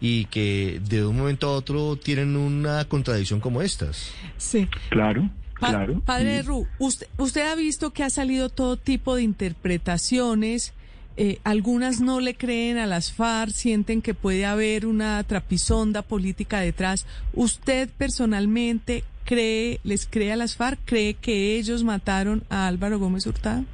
y 0.00 0.26
que 0.26 0.80
de 0.88 1.06
un 1.06 1.16
momento 1.16 1.48
a 1.48 1.52
otro 1.52 1.96
tienen 1.96 2.36
una 2.36 2.84
contradicción 2.86 3.40
como 3.40 3.62
estas. 3.62 4.12
Sí. 4.36 4.68
Claro. 4.90 5.30
claro. 5.54 6.00
Padre 6.00 6.34
de 6.34 6.42
Ru, 6.42 6.66
usted, 6.78 7.06
usted 7.18 7.50
ha 7.50 7.54
visto 7.54 7.92
que 7.92 8.02
ha 8.02 8.10
salido 8.10 8.48
todo 8.48 8.76
tipo 8.76 9.14
de 9.14 9.22
interpretaciones 9.22 10.74
eh, 11.16 11.38
algunas 11.44 12.00
no 12.00 12.20
le 12.20 12.34
creen 12.34 12.78
a 12.78 12.86
las 12.86 13.12
FARC, 13.12 13.50
sienten 13.50 14.02
que 14.02 14.14
puede 14.14 14.46
haber 14.46 14.86
una 14.86 15.22
trapisonda 15.24 16.02
política 16.02 16.60
detrás. 16.60 17.06
¿Usted 17.34 17.90
personalmente 17.98 19.04
cree, 19.24 19.80
les 19.84 20.06
cree 20.06 20.32
a 20.32 20.36
las 20.36 20.56
FARC, 20.56 20.78
cree 20.84 21.14
que 21.14 21.58
ellos 21.58 21.84
mataron 21.84 22.42
a 22.48 22.66
Álvaro 22.66 22.98
Gómez 22.98 23.26
Hurtado? 23.26 23.64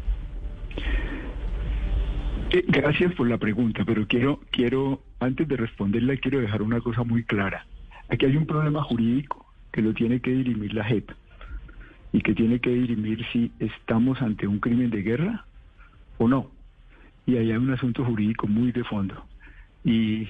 Eh, 2.51 2.65
gracias 2.67 3.15
por 3.15 3.29
la 3.29 3.39
pregunta, 3.39 3.85
pero 3.85 4.07
quiero, 4.07 4.41
quiero, 4.51 5.03
antes 5.21 5.47
de 5.47 5.57
responderla, 5.57 6.17
quiero 6.17 6.41
dejar 6.41 6.63
una 6.63 6.81
cosa 6.81 7.05
muy 7.05 7.23
clara. 7.23 7.67
Aquí 8.09 8.25
hay 8.27 8.37
un 8.37 8.47
problema 8.47 8.83
jurídico 8.83 9.47
que 9.71 9.83
lo 9.83 9.93
tiene 9.93 10.21
que 10.21 10.31
dirimir 10.31 10.73
la 10.73 10.85
JEP 10.85 11.11
y 12.13 12.21
que 12.23 12.35
tiene 12.35 12.59
que 12.59 12.71
dirimir 12.71 13.25
si 13.33 13.53
estamos 13.59 14.23
ante 14.23 14.47
un 14.47 14.61
crimen 14.61 14.91
de 14.91 15.03
guerra 15.03 15.45
o 16.17 16.27
no. 16.27 16.51
Y 17.29 17.37
ahí 17.37 17.51
hay 17.51 17.59
un 17.59 17.71
asunto 17.71 18.07
jurídico 18.07 18.47
muy 18.47 18.73
de 18.73 18.83
fondo. 18.85 19.15
Y, 19.85 20.29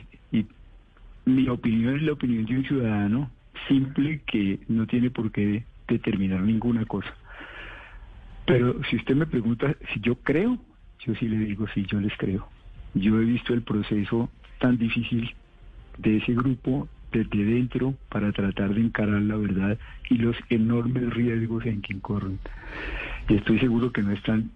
mi 1.25 1.47
opinión 1.47 1.97
es 1.97 2.03
la 2.03 2.13
opinión 2.13 2.47
de 2.47 2.57
un 2.57 2.65
ciudadano 2.65 3.31
simple 3.69 4.23
que 4.27 4.61
no 4.67 4.87
tiene 4.87 5.11
por 5.11 5.31
qué 5.31 5.63
determinar 5.87 6.41
ninguna 6.41 6.87
cosa. 6.87 7.15
Pero 8.47 8.83
si 8.89 8.97
usted 8.97 9.15
me 9.15 9.27
pregunta 9.27 9.77
si 9.93 10.01
yo 10.01 10.15
creo, 10.15 10.59
yo 11.01 11.15
sí 11.17 11.29
le 11.29 11.37
digo 11.37 11.67
sí, 11.75 11.85
yo 11.87 12.01
les 12.01 12.17
creo. 12.17 12.49
Yo 12.95 13.21
he 13.21 13.25
visto 13.27 13.53
el 13.53 13.61
proceso 13.61 14.31
tan 14.59 14.79
difícil 14.79 15.35
de 15.99 16.17
ese 16.17 16.33
grupo 16.33 16.89
desde 17.13 17.45
dentro 17.45 17.95
para 18.09 18.33
tratar 18.33 18.73
de 18.73 18.81
encarar 18.81 19.21
la 19.21 19.37
verdad 19.37 19.79
y 20.09 20.17
los 20.17 20.37
enormes 20.49 21.13
riesgos 21.13 21.67
en 21.67 21.83
que 21.83 21.93
incurren. 21.93 22.39
Y 23.29 23.35
estoy 23.35 23.59
seguro 23.59 23.93
que 23.93 24.03
no 24.03 24.13
están 24.13 24.51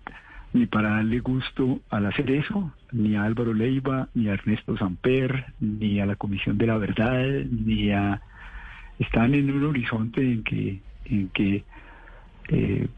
ni 0.53 0.67
para 0.67 0.91
darle 0.91 1.21
gusto 1.21 1.81
al 1.91 2.07
hacer 2.07 2.31
eso, 2.31 2.73
ni 2.93 3.17
a 3.17 3.25
Álvaro 3.25 3.55
Leiva, 3.55 4.09
ni 4.15 4.29
a 4.29 4.35
Ernesto 4.35 4.77
Samper, 4.77 5.47
ni 5.61 6.01
a 6.01 6.07
la 6.07 6.17
Comisión 6.17 6.59
de 6.59 6.67
la 6.67 6.79
Verdad, 6.79 7.45
ni 7.51 7.91
a... 7.91 8.21
Están 8.99 9.35
en 9.35 9.51
un 9.51 9.65
horizonte 9.65 10.21
en 10.21 10.45
que, 10.45 10.81
en 11.07 11.29
que, 11.31 11.65
eh, 12.49 12.89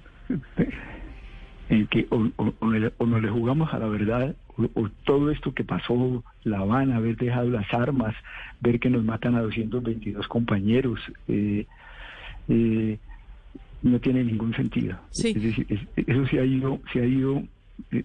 en 1.69 1.87
que 1.87 2.07
o, 2.11 2.29
o, 2.37 3.07
no 3.07 3.21
le 3.21 3.29
jugamos 3.31 3.73
a 3.73 3.79
la 3.79 3.87
verdad 3.87 4.35
o, 4.57 4.89
todo 5.05 5.31
esto 5.31 5.53
que 5.53 5.65
pasó, 5.65 6.23
La 6.45 6.59
Habana, 6.59 6.97
haber 6.97 7.17
dejado 7.17 7.51
las 7.51 7.73
armas, 7.73 8.15
ver 8.61 8.79
que 8.79 8.91
nos 8.91 9.05
matan 9.05 9.35
a 9.35 9.43
222 9.43 10.29
compañeros, 10.29 11.01
eh, 11.29 11.67
eh, 12.49 12.99
no 13.85 14.01
tiene 14.01 14.25
ningún 14.25 14.55
sentido. 14.55 14.99
eso 15.13 16.27
se 16.27 16.41
ha 16.41 16.45
ido, 16.45 16.81
se 16.93 17.01
ha 17.01 17.07
ido, 17.07 17.43
eh, 17.93 18.05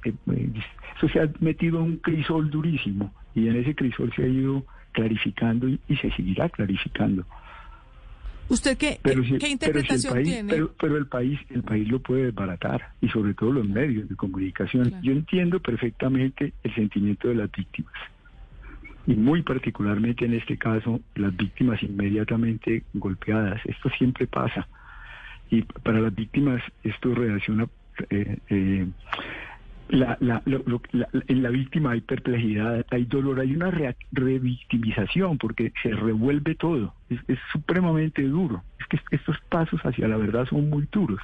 eso 0.98 1.10
se 1.12 1.20
ha 1.22 1.30
metido 1.40 1.80
en 1.80 1.86
un 1.86 1.98
crisol 1.98 2.50
durísimo 2.52 3.14
y 3.34 3.48
en 3.48 3.56
ese 3.56 3.74
crisol 3.74 4.12
se 4.16 4.24
ha 4.24 4.28
ido 4.28 4.66
clarificando 4.92 5.68
y 5.68 5.96
se 6.02 6.12
seguirá 6.12 6.50
clarificando. 6.50 7.26
¿Usted 8.50 8.78
qué, 8.78 9.00
¿qué 9.40 9.48
interpretación 9.48 10.24
tiene? 10.24 10.54
Pero, 10.80 10.98
el 10.98 11.06
país 11.06 11.40
el 11.50 11.62
país 11.62 11.88
lo 11.88 12.00
puede 12.00 12.26
desbaratar 12.26 12.94
y 13.00 13.08
sobre 13.10 13.34
todo 13.36 13.54
los 13.54 13.70
medios 13.70 14.10
de 14.10 14.16
comunicación. 14.16 14.92
Yo 15.04 15.12
entiendo 15.12 15.60
perfectamente 15.60 16.54
el 16.64 16.76
sentimiento 16.76 17.28
de 17.28 17.36
las 17.36 17.52
víctimas 17.52 17.94
y 19.06 19.14
muy 19.14 19.44
particularmente 19.44 20.26
en 20.26 20.34
este 20.34 20.58
caso 20.58 21.00
las 21.16 21.36
víctimas 21.38 21.82
inmediatamente 21.84 22.84
golpeadas. 22.96 23.62
Esto 23.66 23.90
siempre 23.98 24.26
pasa 24.26 24.68
y 25.50 25.64
para 25.64 26.00
las 26.00 26.14
víctimas 26.14 26.62
esto 26.84 27.14
reacciona 27.14 27.68
eh, 28.10 28.38
eh, 28.50 28.88
la, 29.90 30.18
la, 30.20 30.44
en 31.28 31.44
la 31.44 31.50
víctima 31.50 31.92
hay 31.92 32.02
perplejidad, 32.02 32.86
hay 32.92 33.06
dolor, 33.06 33.40
hay 33.40 33.56
una 33.56 33.72
revictimización 34.12 35.40
porque 35.40 35.74
se 35.82 35.90
revuelve 35.90 36.54
todo. 36.56 36.94
Es, 37.10 37.40
supremamente 37.52 38.22
duro. 38.22 38.64
Es 38.80 38.88
que 38.88 39.16
estos 39.16 39.38
pasos 39.50 39.82
hacia 39.82 40.08
la 40.08 40.18
verdad 40.18 40.46
son 40.46 40.70
muy 40.70 40.88
duros 40.92 41.22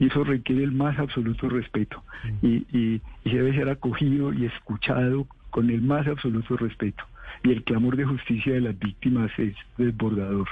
y 0.00 0.08
eso 0.08 0.24
requiere 0.24 0.64
el 0.64 0.72
más 0.72 0.98
absoluto 0.98 1.48
respeto 1.48 2.02
mm. 2.24 2.46
y, 2.46 2.66
y, 2.72 3.00
y 3.24 3.30
debe 3.30 3.54
ser 3.54 3.68
acogido 3.68 4.32
y 4.32 4.46
escuchado 4.46 5.26
con 5.50 5.70
el 5.70 5.80
más 5.80 6.08
absoluto 6.08 6.56
respeto. 6.56 7.04
Y 7.44 7.52
el 7.52 7.62
clamor 7.62 7.96
de 7.96 8.04
justicia 8.04 8.54
de 8.54 8.62
las 8.62 8.78
víctimas 8.78 9.30
es 9.38 9.54
desbordador 9.78 10.48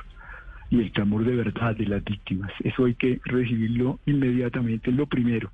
y 0.71 0.80
el 0.80 0.92
clamor 0.92 1.25
de 1.25 1.37
verdad 1.37 1.76
de 1.76 1.87
las 1.87 2.04
víctimas. 2.04 2.52
Eso 2.62 2.87
hay 2.87 2.94
que 2.94 3.21
recibirlo 3.25 4.00
inmediatamente, 4.06 4.90
es 4.90 4.97
lo 4.97 5.06
primero 5.06 5.50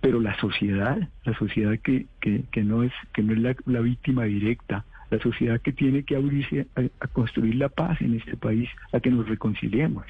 pero 0.00 0.20
la 0.20 0.38
sociedad, 0.38 0.98
la 1.24 1.34
sociedad 1.38 1.78
que, 1.78 2.06
que, 2.20 2.44
que 2.50 2.62
no 2.62 2.82
es, 2.82 2.92
que 3.12 3.22
no 3.22 3.32
es 3.32 3.56
la, 3.66 3.80
víctima 3.80 4.24
directa, 4.24 4.84
la 5.10 5.18
sociedad 5.18 5.60
que 5.60 5.72
tiene 5.72 6.04
que 6.04 6.16
abrirse 6.16 6.66
a, 6.74 7.06
construir 7.08 7.56
la 7.56 7.68
paz 7.68 8.00
en 8.00 8.14
este 8.14 8.36
país, 8.36 8.68
a 8.92 9.00
que 9.00 9.10
nos 9.10 9.28
reconciliemos. 9.28 10.06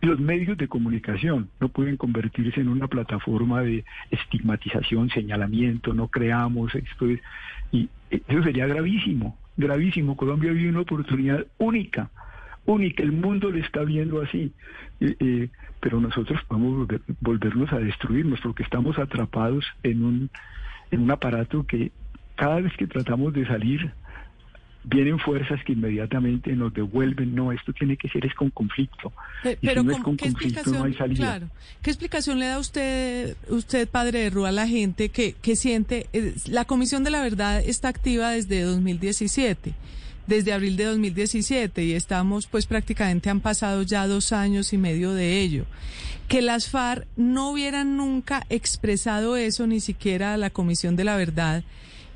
Los 0.00 0.18
medios 0.18 0.56
de 0.56 0.68
comunicación 0.68 1.50
no 1.60 1.68
pueden 1.68 1.98
convertirse 1.98 2.60
en 2.60 2.68
una 2.68 2.86
plataforma 2.86 3.60
de 3.60 3.84
estigmatización, 4.10 5.10
señalamiento, 5.10 5.92
no 5.92 6.08
creamos, 6.08 6.74
esto 6.74 7.08
es, 7.08 7.20
y 7.70 7.90
eso 8.10 8.42
sería 8.42 8.66
gravísimo, 8.66 9.36
gravísimo. 9.58 10.16
Colombia 10.16 10.52
vive 10.52 10.70
una 10.70 10.80
oportunidad 10.80 11.44
única 11.58 12.08
única, 12.66 13.02
el 13.02 13.12
mundo 13.12 13.50
le 13.50 13.60
está 13.60 13.82
viendo 13.82 14.20
así, 14.20 14.52
eh, 15.00 15.48
pero 15.80 16.00
nosotros 16.00 16.40
podemos 16.46 16.88
volvernos 17.20 17.72
a 17.72 17.78
destruirnos 17.78 18.40
porque 18.40 18.62
estamos 18.62 18.98
atrapados 18.98 19.64
en 19.82 20.04
un, 20.04 20.30
en 20.90 21.00
un 21.00 21.10
aparato 21.10 21.66
que 21.66 21.90
cada 22.36 22.60
vez 22.60 22.72
que 22.76 22.86
tratamos 22.86 23.32
de 23.32 23.46
salir 23.46 23.92
vienen 24.84 25.18
fuerzas 25.18 25.62
que 25.64 25.72
inmediatamente 25.72 26.52
nos 26.52 26.72
devuelven, 26.72 27.34
no, 27.34 27.52
esto 27.52 27.72
tiene 27.72 27.96
que 27.96 28.08
ser 28.08 28.24
es 28.24 28.34
con 28.34 28.50
conflicto. 28.50 29.12
Pero, 29.60 29.84
con 30.02 30.16
¿qué 30.16 30.28
explicación, 30.28 30.92
Claro, 31.14 31.48
¿qué 31.82 31.90
explicación 31.90 32.38
le 32.38 32.46
da 32.46 32.58
usted, 32.58 33.36
usted 33.48 33.88
padre 33.88 34.20
de 34.20 34.30
Rúa, 34.30 34.48
a 34.48 34.52
la 34.52 34.66
gente 34.66 35.10
que, 35.10 35.34
que 35.34 35.54
siente, 35.56 36.06
eh, 36.12 36.34
la 36.48 36.64
Comisión 36.64 37.04
de 37.04 37.10
la 37.10 37.20
Verdad 37.20 37.62
está 37.64 37.88
activa 37.88 38.30
desde 38.30 38.62
2017? 38.62 39.74
Desde 40.30 40.52
abril 40.52 40.76
de 40.76 40.84
2017 40.84 41.84
y 41.84 41.92
estamos 41.92 42.46
pues 42.46 42.64
prácticamente 42.66 43.28
han 43.30 43.40
pasado 43.40 43.82
ya 43.82 44.06
dos 44.06 44.32
años 44.32 44.72
y 44.72 44.78
medio 44.78 45.12
de 45.12 45.40
ello. 45.40 45.66
Que 46.28 46.40
las 46.40 46.70
FARC 46.70 47.06
no 47.16 47.50
hubieran 47.50 47.96
nunca 47.96 48.46
expresado 48.48 49.36
eso, 49.36 49.66
ni 49.66 49.80
siquiera 49.80 50.32
a 50.32 50.36
la 50.36 50.50
Comisión 50.50 50.94
de 50.94 51.02
la 51.02 51.16
Verdad, 51.16 51.64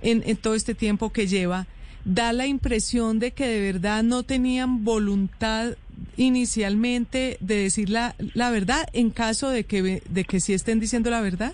en, 0.00 0.22
todo 0.36 0.54
este 0.54 0.76
tiempo 0.76 1.12
que 1.12 1.26
lleva, 1.26 1.66
da 2.04 2.32
la 2.32 2.46
impresión 2.46 3.18
de 3.18 3.32
que 3.32 3.48
de 3.48 3.60
verdad 3.60 4.04
no 4.04 4.22
tenían 4.22 4.84
voluntad 4.84 5.72
inicialmente 6.16 7.36
de 7.40 7.56
decir 7.56 7.90
la, 7.90 8.14
la 8.34 8.50
verdad 8.50 8.86
en 8.92 9.10
caso 9.10 9.50
de 9.50 9.64
que, 9.64 10.02
de 10.08 10.24
que 10.24 10.38
sí 10.38 10.52
estén 10.52 10.78
diciendo 10.78 11.10
la 11.10 11.20
verdad? 11.20 11.52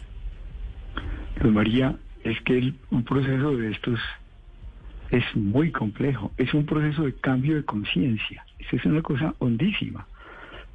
Pues 1.41 1.53
María, 1.55 1.97
es 2.23 2.39
que 2.43 2.75
un 2.91 3.03
proceso 3.05 3.57
de 3.57 3.71
estos 3.71 3.99
es 5.11 5.25
muy 5.35 5.71
complejo. 5.71 6.33
Es 6.37 6.55
un 6.55 6.65
proceso 6.67 7.05
de 7.05 7.15
cambio 7.15 7.57
de 7.57 7.65
conciencia. 7.65 8.45
Es 8.71 8.85
una 8.85 9.03
cosa 9.03 9.35
hondísima. 9.39 10.07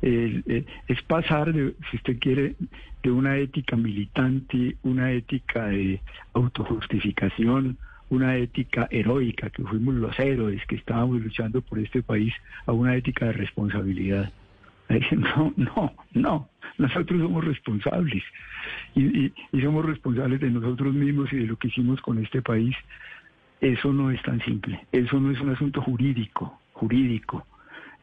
Eh, 0.01 0.65
es 0.87 1.01
pasar, 1.03 1.53
de, 1.53 1.73
si 1.89 1.97
usted 1.97 2.19
quiere, 2.19 2.55
de 3.01 3.11
una 3.11 3.37
ética 3.37 3.75
militante, 3.75 4.75
una 4.83 5.11
ética 5.11 5.67
de 5.67 6.01
autojustificación, 6.33 7.77
una 8.09 8.35
ética 8.35 8.87
heroica, 8.91 9.49
que 9.49 9.63
fuimos 9.63 9.95
los 9.95 10.19
héroes 10.19 10.61
que 10.67 10.75
estábamos 10.75 11.21
luchando 11.21 11.61
por 11.61 11.79
este 11.79 12.03
país, 12.03 12.33
a 12.65 12.73
una 12.73 12.95
ética 12.95 13.27
de 13.27 13.33
responsabilidad. 13.33 14.31
No, 15.17 15.51
no, 15.57 15.93
no. 16.13 16.49
Nosotros 16.77 17.19
somos 17.19 17.43
responsables 17.43 18.23
y 18.93 19.31
somos 19.59 19.83
responsables 19.83 20.39
de 20.39 20.51
nosotros 20.51 20.93
mismos 20.93 21.33
y 21.33 21.37
de 21.37 21.47
lo 21.47 21.57
que 21.57 21.69
hicimos 21.69 21.99
con 22.01 22.23
este 22.23 22.43
país 22.43 22.75
eso 23.61 23.93
no 23.93 24.11
es 24.11 24.21
tan 24.23 24.41
simple. 24.41 24.85
Eso 24.91 25.19
no 25.19 25.31
es 25.31 25.39
un 25.39 25.49
asunto 25.49 25.81
jurídico, 25.81 26.59
jurídico. 26.73 27.45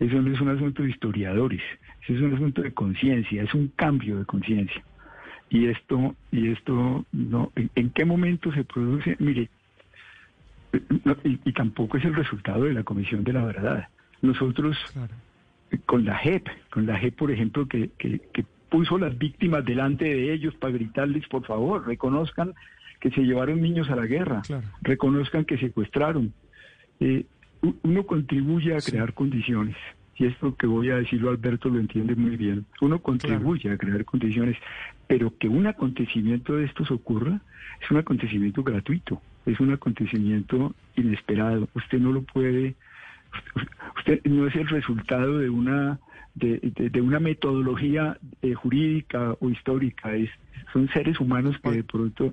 Eso 0.00 0.20
no 0.20 0.32
es 0.32 0.40
un 0.40 0.48
asunto 0.48 0.82
de 0.82 0.90
historiadores. 0.90 1.62
Eso 2.02 2.14
es 2.14 2.20
un 2.20 2.34
asunto 2.34 2.62
de 2.62 2.72
conciencia. 2.72 3.42
Es 3.42 3.54
un 3.54 3.68
cambio 3.76 4.18
de 4.18 4.24
conciencia. 4.24 4.82
Y 5.50 5.66
esto, 5.66 6.16
y 6.30 6.48
esto, 6.48 7.04
no. 7.12 7.52
¿en, 7.54 7.90
qué 7.90 8.04
momento 8.04 8.52
se 8.52 8.64
produce? 8.64 9.16
Mire, 9.18 9.50
y, 11.24 11.52
tampoco 11.52 11.98
es 11.98 12.04
el 12.04 12.14
resultado 12.14 12.64
de 12.64 12.72
la 12.72 12.82
Comisión 12.82 13.22
de 13.22 13.34
la 13.34 13.44
Verdad. 13.44 13.88
Nosotros, 14.22 14.78
con 15.84 16.04
la 16.04 16.16
JEP, 16.16 16.48
con 16.70 16.86
la 16.86 16.98
JEP, 16.98 17.14
por 17.14 17.30
ejemplo, 17.30 17.66
que, 17.68 17.90
que, 17.98 18.20
que 18.32 18.44
puso 18.70 18.96
las 18.96 19.16
víctimas 19.18 19.64
delante 19.66 20.06
de 20.06 20.32
ellos 20.32 20.54
para 20.54 20.72
gritarles, 20.72 21.28
por 21.28 21.44
favor, 21.44 21.86
reconozcan 21.86 22.54
que 23.02 23.10
se 23.10 23.22
llevaron 23.22 23.60
niños 23.60 23.90
a 23.90 23.96
la 23.96 24.06
guerra, 24.06 24.42
reconozcan 24.80 25.44
que 25.44 25.58
secuestraron. 25.58 26.32
Eh, 27.00 27.26
uno 27.82 28.06
contribuye 28.06 28.76
a 28.76 28.78
crear 28.78 29.12
condiciones. 29.12 29.74
Y 30.16 30.26
esto 30.26 30.54
que 30.54 30.68
voy 30.68 30.90
a 30.90 30.96
decirlo 30.96 31.30
Alberto 31.30 31.68
lo 31.68 31.80
entiende 31.80 32.14
muy 32.14 32.36
bien. 32.36 32.64
Uno 32.80 33.00
contribuye 33.00 33.72
a 33.72 33.76
crear 33.76 34.04
condiciones, 34.04 34.56
pero 35.08 35.36
que 35.36 35.48
un 35.48 35.66
acontecimiento 35.66 36.54
de 36.54 36.66
estos 36.66 36.92
ocurra 36.92 37.40
es 37.82 37.90
un 37.90 37.96
acontecimiento 37.96 38.62
gratuito, 38.62 39.20
es 39.46 39.58
un 39.58 39.72
acontecimiento 39.72 40.72
inesperado. 40.94 41.68
Usted 41.74 41.98
no 41.98 42.12
lo 42.12 42.22
puede, 42.22 42.76
usted 43.96 44.22
no 44.26 44.46
es 44.46 44.54
el 44.54 44.68
resultado 44.68 45.38
de 45.38 45.50
una 45.50 45.98
de, 46.36 47.00
una 47.02 47.18
metodología 47.18 48.16
eh, 48.42 48.54
jurídica 48.54 49.34
o 49.40 49.50
histórica. 49.50 50.14
Es, 50.14 50.30
son 50.72 50.88
seres 50.90 51.18
humanos 51.18 51.56
que 51.60 51.70
de 51.72 51.82
pronto 51.82 52.32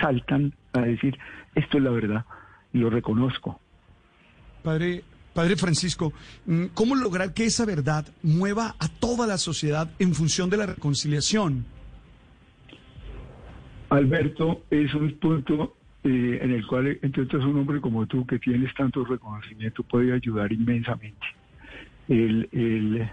saltan 0.00 0.54
a 0.72 0.80
decir, 0.80 1.18
esto 1.54 1.78
es 1.78 1.84
la 1.84 1.90
verdad, 1.90 2.24
y 2.72 2.78
lo 2.78 2.90
reconozco. 2.90 3.60
Padre, 4.62 5.04
Padre 5.34 5.56
Francisco, 5.56 6.12
mm, 6.46 6.66
¿cómo 6.74 6.94
lograr 6.94 7.34
que 7.34 7.44
esa 7.44 7.64
verdad 7.66 8.06
mueva 8.22 8.74
a 8.78 8.88
toda 8.88 9.26
la 9.26 9.38
sociedad 9.38 9.90
en 9.98 10.14
función 10.14 10.48
de 10.50 10.56
la 10.56 10.66
reconciliación? 10.66 11.66
Alberto, 13.90 14.62
es 14.70 14.92
un 14.94 15.12
punto 15.18 15.76
eh, 16.02 16.38
en 16.42 16.52
el 16.52 16.66
cual, 16.66 16.98
entre 17.00 17.22
otros, 17.22 17.44
un 17.44 17.58
hombre 17.58 17.80
como 17.80 18.06
tú 18.06 18.26
que 18.26 18.38
tienes 18.38 18.72
tanto 18.74 19.04
reconocimiento 19.04 19.82
puede 19.82 20.12
ayudar 20.12 20.52
inmensamente. 20.52 21.26
El, 22.08 23.08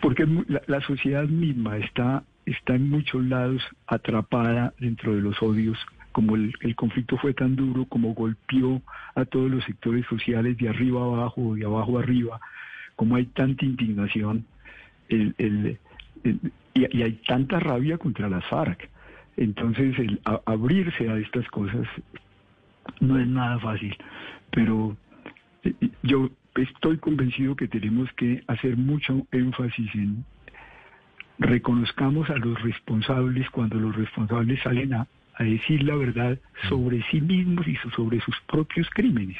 porque 0.00 0.26
la, 0.66 0.80
sociedad 0.80 1.24
misma 1.24 1.78
está, 1.78 2.24
está 2.46 2.76
en 2.76 2.88
muchos 2.88 3.24
lados 3.24 3.62
atrapada 3.86 4.72
dentro 4.78 5.14
de 5.14 5.20
los 5.20 5.42
odios, 5.42 5.78
como 6.12 6.36
el, 6.36 6.76
conflicto 6.76 7.18
fue 7.18 7.34
tan 7.34 7.56
duro, 7.56 7.84
como 7.84 8.14
golpeó 8.14 8.80
a 9.14 9.24
todos 9.24 9.50
los 9.50 9.64
sectores 9.64 10.06
sociales 10.06 10.56
de 10.56 10.68
arriba 10.68 11.02
abajo, 11.02 11.54
de 11.56 11.64
abajo 11.66 11.98
arriba, 11.98 12.40
como 12.94 13.16
hay 13.16 13.26
tanta 13.26 13.64
indignación 13.64 14.46
el, 15.08 15.78
y, 16.74 17.02
hay 17.02 17.12
tanta 17.26 17.60
rabia 17.60 17.98
contra 17.98 18.28
las 18.28 18.44
FARC. 18.46 18.88
Entonces, 19.36 19.98
el 19.98 20.20
abrirse 20.46 21.10
a 21.10 21.18
estas 21.18 21.46
cosas 21.48 21.86
no 23.00 23.18
es 23.18 23.26
nada 23.26 23.58
fácil, 23.58 23.94
pero 24.50 24.96
eh, 25.64 25.74
yo 26.02 26.30
estoy 26.54 26.96
convencido 26.98 27.54
que 27.56 27.68
tenemos 27.68 28.10
que 28.14 28.42
hacer 28.46 28.76
mucho 28.76 29.26
énfasis 29.32 29.94
en 29.94 30.24
reconozcamos 31.38 32.30
a 32.30 32.36
los 32.36 32.60
responsables 32.62 33.48
cuando 33.50 33.76
los 33.76 33.94
responsables 33.94 34.60
salen 34.62 34.94
a, 34.94 35.06
decir 35.38 35.82
la 35.82 35.94
verdad 35.94 36.38
sobre 36.70 37.02
sí 37.10 37.20
mismos 37.20 37.68
y 37.68 37.76
sobre 37.94 38.20
sus 38.22 38.34
propios 38.46 38.88
crímenes 38.88 39.36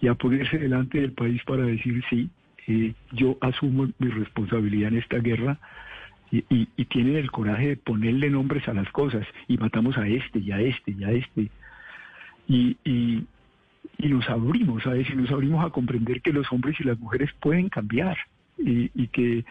y 0.00 0.06
a 0.06 0.14
ponerse 0.14 0.58
delante 0.58 1.00
del 1.00 1.10
país 1.10 1.42
para 1.42 1.64
decir 1.64 2.04
sí, 2.08 2.30
eh, 2.68 2.94
yo 3.10 3.36
asumo 3.40 3.88
mi 3.98 4.08
responsabilidad 4.10 4.92
en 4.92 4.98
esta 4.98 5.18
guerra 5.18 5.58
y, 6.30 6.44
y, 6.48 6.84
tienen 6.84 7.16
el 7.16 7.32
coraje 7.32 7.68
de 7.68 7.76
ponerle 7.76 8.30
nombres 8.30 8.68
a 8.68 8.74
las 8.74 8.88
cosas 8.92 9.26
y 9.48 9.56
matamos 9.56 9.98
a 9.98 10.06
este 10.06 10.38
y 10.38 10.52
a 10.52 10.60
este 10.60 10.92
y 10.92 11.02
a 11.02 11.10
este 11.10 11.50
y, 12.46 12.76
y, 12.84 13.26
nos 13.98 14.28
abrimos 14.30 14.86
a 14.86 14.94
eso, 14.94 15.16
nos 15.16 15.32
abrimos 15.32 15.66
a 15.66 15.70
comprender 15.70 16.22
que 16.22 16.32
los 16.32 16.46
hombres 16.52 16.78
y 16.78 16.84
las 16.84 16.98
mujeres 17.00 17.30
pueden 17.40 17.68
cambiar 17.68 18.16
y 18.56 19.08
que 19.08 19.44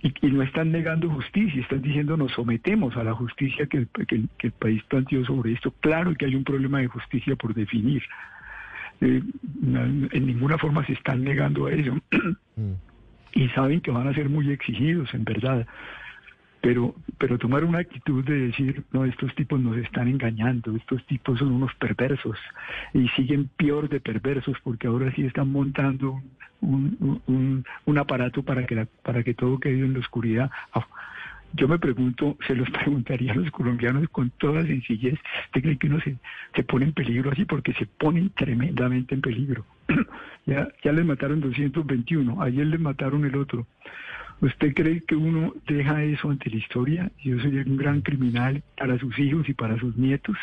y, 0.00 0.26
no 0.28 0.42
están 0.42 0.72
negando 0.72 1.10
justicia, 1.10 1.60
están 1.60 1.82
diciendo 1.82 2.16
nos 2.16 2.32
sometemos 2.32 2.96
a 2.96 3.04
la 3.04 3.14
justicia 3.14 3.66
que 3.66 3.78
el, 3.78 3.88
que, 4.06 4.46
el 4.46 4.52
país 4.52 4.82
planteó 4.84 5.24
sobre 5.24 5.52
esto. 5.52 5.72
Claro 5.80 6.14
que 6.14 6.26
hay 6.26 6.34
un 6.34 6.44
problema 6.44 6.80
de 6.80 6.86
justicia 6.86 7.36
por 7.36 7.54
definir. 7.54 8.02
Eh, 9.00 9.22
en 9.62 10.26
ninguna 10.26 10.58
forma 10.58 10.84
se 10.86 10.92
están 10.92 11.24
negando 11.24 11.66
a 11.66 11.72
ello. 11.72 11.94
Mm. 12.56 12.74
y 13.34 13.48
saben 13.50 13.80
que 13.80 13.90
van 13.90 14.06
a 14.06 14.14
ser 14.14 14.28
muy 14.28 14.50
exigidos, 14.50 15.14
en 15.14 15.24
verdad 15.24 15.66
pero, 16.62 16.94
pero 17.18 17.38
tomar 17.38 17.64
una 17.64 17.80
actitud 17.80 18.24
de 18.24 18.46
decir, 18.46 18.84
no, 18.92 19.04
estos 19.04 19.34
tipos 19.34 19.60
nos 19.60 19.76
están 19.76 20.06
engañando, 20.06 20.74
estos 20.76 21.04
tipos 21.06 21.40
son 21.40 21.50
unos 21.50 21.74
perversos 21.74 22.38
y 22.94 23.08
siguen 23.10 23.50
peor 23.56 23.88
de 23.88 24.00
perversos 24.00 24.56
porque 24.62 24.86
ahora 24.86 25.12
sí 25.12 25.26
están 25.26 25.50
montando 25.50 26.22
un, 26.60 27.20
un, 27.26 27.64
un 27.84 27.98
aparato 27.98 28.44
para 28.44 28.64
que, 28.64 28.76
la, 28.76 28.86
para 29.02 29.24
que 29.24 29.34
todo 29.34 29.58
quede 29.58 29.80
en 29.80 29.94
la 29.94 29.98
oscuridad. 29.98 30.50
Ah, 30.72 30.86
yo 31.54 31.66
me 31.66 31.80
pregunto, 31.80 32.38
se 32.46 32.54
los 32.54 32.70
preguntaría 32.70 33.32
a 33.32 33.36
los 33.36 33.50
colombianos 33.50 34.08
con 34.10 34.30
toda 34.30 34.62
sencillez, 34.64 35.18
¿usted 35.46 35.62
cree 35.62 35.78
que 35.78 35.88
uno 35.88 36.00
se, 36.00 36.16
se 36.54 36.62
pone 36.62 36.86
en 36.86 36.92
peligro 36.92 37.32
así? 37.32 37.44
Porque 37.44 37.72
se 37.74 37.86
ponen 37.86 38.30
tremendamente 38.30 39.16
en 39.16 39.20
peligro. 39.20 39.66
ya, 40.46 40.68
ya 40.84 40.92
les 40.92 41.04
mataron 41.04 41.40
221, 41.40 42.40
ayer 42.40 42.66
les 42.68 42.80
mataron 42.80 43.24
el 43.24 43.34
otro. 43.34 43.66
¿Usted 44.42 44.74
cree 44.74 45.00
que 45.02 45.14
uno 45.14 45.54
deja 45.68 46.02
eso 46.02 46.28
ante 46.28 46.50
la 46.50 46.56
historia? 46.56 47.12
Yo 47.22 47.38
soy 47.38 47.58
un 47.58 47.76
gran 47.76 48.00
criminal 48.00 48.60
para 48.76 48.98
sus 48.98 49.16
hijos 49.20 49.48
y 49.48 49.54
para 49.54 49.78
sus 49.78 49.96
nietos. 49.96 50.36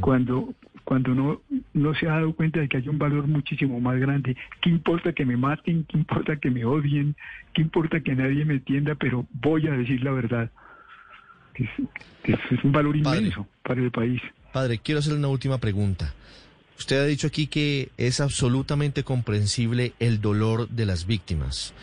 Cuando, 0.00 0.54
cuando 0.84 1.14
no, 1.14 1.42
no 1.74 1.94
se 1.94 2.08
ha 2.08 2.12
dado 2.12 2.32
cuenta 2.34 2.60
de 2.60 2.68
que 2.68 2.78
hay 2.78 2.88
un 2.88 2.98
valor 2.98 3.26
muchísimo 3.26 3.80
más 3.80 3.98
grande. 4.00 4.34
¿Qué 4.62 4.70
importa 4.70 5.12
que 5.12 5.26
me 5.26 5.36
maten? 5.36 5.84
¿Qué 5.84 5.98
importa 5.98 6.36
que 6.36 6.50
me 6.50 6.64
odien? 6.64 7.16
¿Qué 7.52 7.60
importa 7.60 8.00
que 8.00 8.14
nadie 8.14 8.46
me 8.46 8.54
entienda? 8.54 8.94
Pero 8.94 9.26
voy 9.32 9.66
a 9.66 9.72
decir 9.72 10.02
la 10.02 10.12
verdad. 10.12 10.50
Es, 11.54 11.68
es, 12.24 12.64
un 12.64 12.72
valor 12.72 12.96
inmenso 12.96 13.46
para 13.62 13.82
el 13.82 13.90
país. 13.90 14.22
Padre, 14.54 14.78
quiero 14.78 15.00
hacerle 15.00 15.18
una 15.18 15.28
última 15.28 15.58
pregunta. 15.58 16.14
Usted 16.78 16.98
ha 16.98 17.04
dicho 17.04 17.26
aquí 17.26 17.46
que 17.46 17.90
es 17.98 18.20
absolutamente 18.20 19.04
comprensible 19.04 19.92
el 19.98 20.22
dolor 20.22 20.68
de 20.68 20.86
las 20.86 21.06
víctimas. 21.06 21.74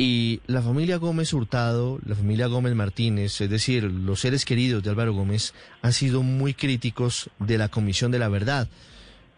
Y 0.00 0.42
la 0.46 0.62
familia 0.62 0.96
Gómez 0.96 1.32
Hurtado, 1.32 1.98
la 2.06 2.14
familia 2.14 2.46
Gómez 2.46 2.72
Martínez, 2.76 3.40
es 3.40 3.50
decir, 3.50 3.82
los 3.82 4.20
seres 4.20 4.44
queridos 4.44 4.84
de 4.84 4.90
Álvaro 4.90 5.12
Gómez, 5.12 5.54
han 5.82 5.92
sido 5.92 6.22
muy 6.22 6.54
críticos 6.54 7.30
de 7.40 7.58
la 7.58 7.68
Comisión 7.68 8.12
de 8.12 8.20
la 8.20 8.28
Verdad, 8.28 8.68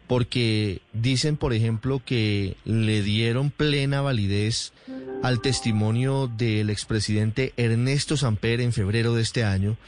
porque 0.06 0.82
dicen, 0.92 1.38
por 1.38 1.54
ejemplo, 1.54 2.02
que 2.04 2.58
le 2.66 3.00
dieron 3.00 3.50
plena 3.50 4.02
validez 4.02 4.74
al 5.22 5.40
testimonio 5.40 6.26
del 6.26 6.68
expresidente 6.68 7.54
Ernesto 7.56 8.18
Samper 8.18 8.60
en 8.60 8.74
febrero 8.74 9.14
de 9.14 9.22
este 9.22 9.44
año 9.44 9.78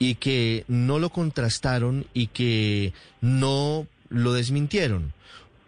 y 0.00 0.16
que 0.16 0.64
no 0.66 0.98
lo 0.98 1.10
contrastaron 1.10 2.04
y 2.14 2.26
que 2.26 2.94
no 3.20 3.86
lo 4.08 4.32
desmintieron. 4.32 5.12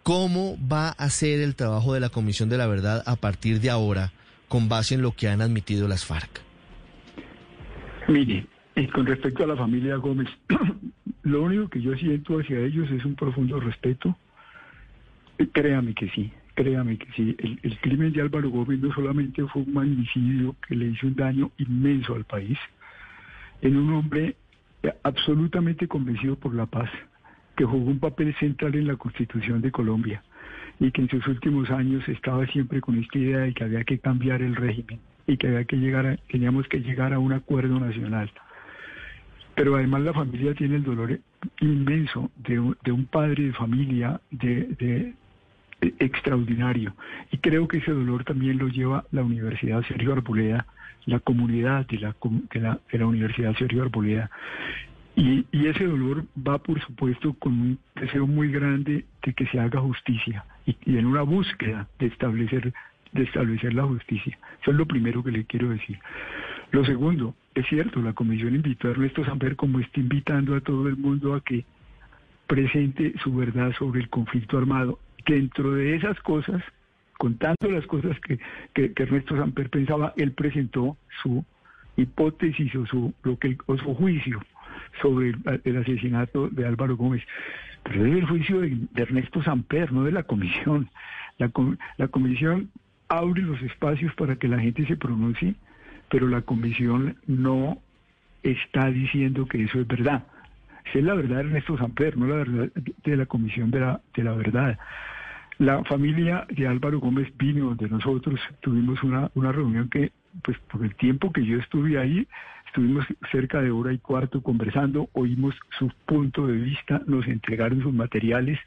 ¿Cómo 0.03 0.57
va 0.69 0.89
a 0.89 1.09
ser 1.09 1.39
el 1.39 1.55
trabajo 1.55 1.93
de 1.93 2.01
la 2.01 2.09
Comisión 2.09 2.49
de 2.49 2.57
la 2.57 2.67
Verdad 2.67 3.03
a 3.05 3.15
partir 3.15 3.61
de 3.61 3.69
ahora? 3.69 4.11
Con 4.53 4.69
base 4.69 4.93
en 4.93 5.01
lo 5.01 5.13
que 5.13 5.27
han 5.27 5.41
admitido 5.41 5.87
las 5.87 6.05
FARC? 6.05 6.41
Mire, 8.07 8.45
con 8.93 9.07
respecto 9.07 9.43
a 9.43 9.47
la 9.47 9.55
familia 9.55 9.95
Gómez, 9.95 10.29
lo 11.23 11.41
único 11.41 11.69
que 11.69 11.81
yo 11.81 11.95
siento 11.95 12.37
hacia 12.37 12.59
ellos 12.59 12.87
es 12.91 13.03
un 13.03 13.15
profundo 13.15 13.59
respeto. 13.59 14.15
Eh, 15.39 15.47
créame 15.51 15.95
que 15.95 16.07
sí, 16.09 16.31
créame 16.53 16.99
que 16.99 17.07
sí. 17.15 17.35
El, 17.63 17.79
crimen 17.79 18.13
de 18.13 18.21
Álvaro 18.21 18.51
Gómez 18.51 18.79
no 18.79 18.93
solamente 18.93 19.43
fue 19.47 19.63
un 19.63 19.73
magnicidio 19.73 20.55
que 20.67 20.75
le 20.75 20.85
hizo 20.85 21.07
un 21.07 21.15
daño 21.15 21.49
inmenso 21.57 22.13
al 22.13 22.25
país, 22.25 22.59
en 23.63 23.75
un 23.75 23.91
hombre 23.91 24.35
absolutamente 25.01 25.87
convencido 25.87 26.35
por 26.35 26.53
la 26.53 26.67
paz, 26.67 26.91
que 27.55 27.65
jugó 27.65 27.89
un 27.89 27.97
papel 27.97 28.35
central 28.35 28.75
en 28.75 28.85
la 28.85 28.97
constitución 28.97 29.63
de 29.63 29.71
Colombia 29.71 30.21
y 30.79 30.91
que 30.91 31.01
en 31.01 31.09
sus 31.09 31.25
últimos 31.27 31.69
años 31.69 32.07
estaba 32.07 32.45
siempre 32.47 32.81
con 32.81 32.97
esta 32.97 33.17
idea 33.17 33.39
de 33.39 33.53
que 33.53 33.63
había 33.63 33.83
que 33.83 33.99
cambiar 33.99 34.41
el 34.41 34.55
régimen 34.55 34.99
y 35.27 35.37
que 35.37 35.47
había 35.47 35.63
que 35.65 35.77
llegar 35.77 36.19
teníamos 36.29 36.67
que 36.67 36.79
llegar 36.79 37.13
a 37.13 37.19
un 37.19 37.33
acuerdo 37.33 37.79
nacional. 37.79 38.31
Pero 39.55 39.75
además 39.75 40.01
la 40.01 40.13
familia 40.13 40.53
tiene 40.55 40.77
el 40.77 40.83
dolor 40.83 41.19
inmenso 41.61 42.31
de, 42.37 42.59
un 42.59 43.05
padre 43.05 43.43
de 43.43 43.53
familia 43.53 44.19
de, 44.31 45.13
extraordinario. 45.99 46.95
Y 47.31 47.37
creo 47.37 47.67
que 47.67 47.77
ese 47.77 47.91
dolor 47.91 48.23
también 48.23 48.57
lo 48.57 48.67
lleva 48.67 49.05
la 49.11 49.23
Universidad 49.23 49.83
Sergio 49.83 50.13
Arboleda, 50.13 50.65
la 51.05 51.19
comunidad 51.19 51.85
de 51.87 51.99
la, 51.99 52.15
de 52.51 52.59
la, 52.59 52.79
de 52.91 52.97
la 52.97 53.05
Universidad 53.05 53.55
Sergio 53.55 53.83
Arboleda. 53.83 54.31
Y, 55.15 55.45
ese 55.51 55.85
dolor 55.85 56.25
va, 56.35 56.57
por 56.57 56.81
supuesto, 56.81 57.33
con 57.33 57.53
un 57.53 57.79
deseo 57.95 58.25
muy 58.25 58.51
grande 58.51 59.05
de 59.23 59.33
que 59.33 59.45
se 59.47 59.59
haga 59.59 59.79
justicia 59.79 60.43
y, 60.65 60.97
en 60.97 61.05
una 61.05 61.21
búsqueda 61.21 61.87
de 61.99 62.07
establecer, 62.07 62.73
de 63.11 63.23
establecer 63.23 63.73
la 63.73 63.83
justicia. 63.83 64.37
Eso 64.61 64.71
es 64.71 64.77
lo 64.77 64.85
primero 64.85 65.23
que 65.23 65.31
le 65.31 65.45
quiero 65.45 65.69
decir. 65.69 65.99
Lo 66.71 66.83
segundo, 66.85 67.35
es 67.55 67.67
cierto, 67.67 68.01
la 68.01 68.13
comisión 68.13 68.55
invitó 68.55 68.87
a 68.87 68.91
Ernesto 68.91 69.23
Samper 69.25 69.55
como 69.55 69.79
está 69.79 69.99
invitando 69.99 70.55
a 70.55 70.61
todo 70.61 70.87
el 70.87 70.97
mundo 70.97 71.35
a 71.35 71.41
que 71.41 71.65
presente 72.47 73.13
su 73.23 73.35
verdad 73.35 73.73
sobre 73.77 74.01
el 74.01 74.09
conflicto 74.09 74.57
armado. 74.57 74.99
Dentro 75.25 75.73
de 75.73 75.95
esas 75.95 76.19
cosas, 76.21 76.63
contando 77.17 77.69
las 77.69 77.85
cosas 77.85 78.19
que, 78.21 78.39
que, 78.73 78.91
Ernesto 78.95 79.37
Samper 79.37 79.69
pensaba, 79.69 80.13
él 80.17 80.31
presentó 80.31 80.97
su 81.21 81.45
hipótesis 81.95 82.75
o 82.75 82.85
su, 82.85 83.13
lo 83.23 83.37
que, 83.37 83.57
o 83.67 83.77
su 83.77 83.93
juicio 83.95 84.41
sobre 85.01 85.33
el, 85.63 85.77
asesinato 85.77 86.49
de 86.49 86.65
Álvaro 86.65 86.97
Gómez. 86.97 87.23
Pero 87.83 88.05
es 88.05 88.15
el 88.15 88.25
juicio 88.25 88.61
de, 88.61 88.77
Ernesto 88.95 89.43
Samper, 89.43 89.91
no 89.91 90.03
de 90.03 90.11
la 90.11 90.23
comisión. 90.23 90.89
La, 91.37 92.07
comisión 92.07 92.69
abre 93.09 93.41
los 93.41 93.61
espacios 93.61 94.13
para 94.15 94.35
que 94.35 94.47
la 94.47 94.59
gente 94.59 94.85
se 94.85 94.95
pronuncie, 94.95 95.55
pero 96.09 96.27
la 96.27 96.41
comisión 96.41 97.17
no 97.27 97.79
está 98.43 98.89
diciendo 98.89 99.45
que 99.45 99.63
eso 99.63 99.79
es 99.79 99.87
verdad. 99.87 100.23
Esa 100.85 100.99
es 100.99 101.05
la 101.05 101.15
verdad 101.15 101.37
de 101.37 101.43
Ernesto 101.43 101.77
Samper, 101.77 102.17
no 102.17 102.27
la 102.27 102.35
verdad 102.35 102.69
de 103.03 103.17
la 103.17 103.25
comisión 103.25 103.71
de 103.71 103.79
la, 103.79 104.01
de 104.15 104.23
la 104.23 104.33
verdad. 104.33 104.77
La 105.59 105.83
familia 105.83 106.45
de 106.49 106.67
Álvaro 106.67 106.99
Gómez 106.99 107.31
vino 107.37 107.67
donde 107.67 107.89
nosotros 107.89 108.39
tuvimos 108.61 109.01
una, 109.03 109.29
una 109.35 109.51
reunión 109.51 109.89
que, 109.89 110.11
pues 110.43 110.57
por 110.59 110.83
el 110.83 110.95
tiempo 110.95 111.31
que 111.31 111.45
yo 111.45 111.59
estuve 111.59 111.99
ahí, 111.99 112.27
Estuvimos 112.73 113.05
cerca 113.31 113.61
de 113.61 113.69
hora 113.69 113.93
y 113.93 113.99
cuarto 113.99 114.41
conversando, 114.41 115.07
oímos 115.13 115.53
su 115.77 115.91
punto 116.07 116.47
de 116.47 116.57
vista, 116.57 117.03
nos 117.05 117.27
entregaron 117.27 117.83
sus 117.83 117.93
materiales, 117.93 118.57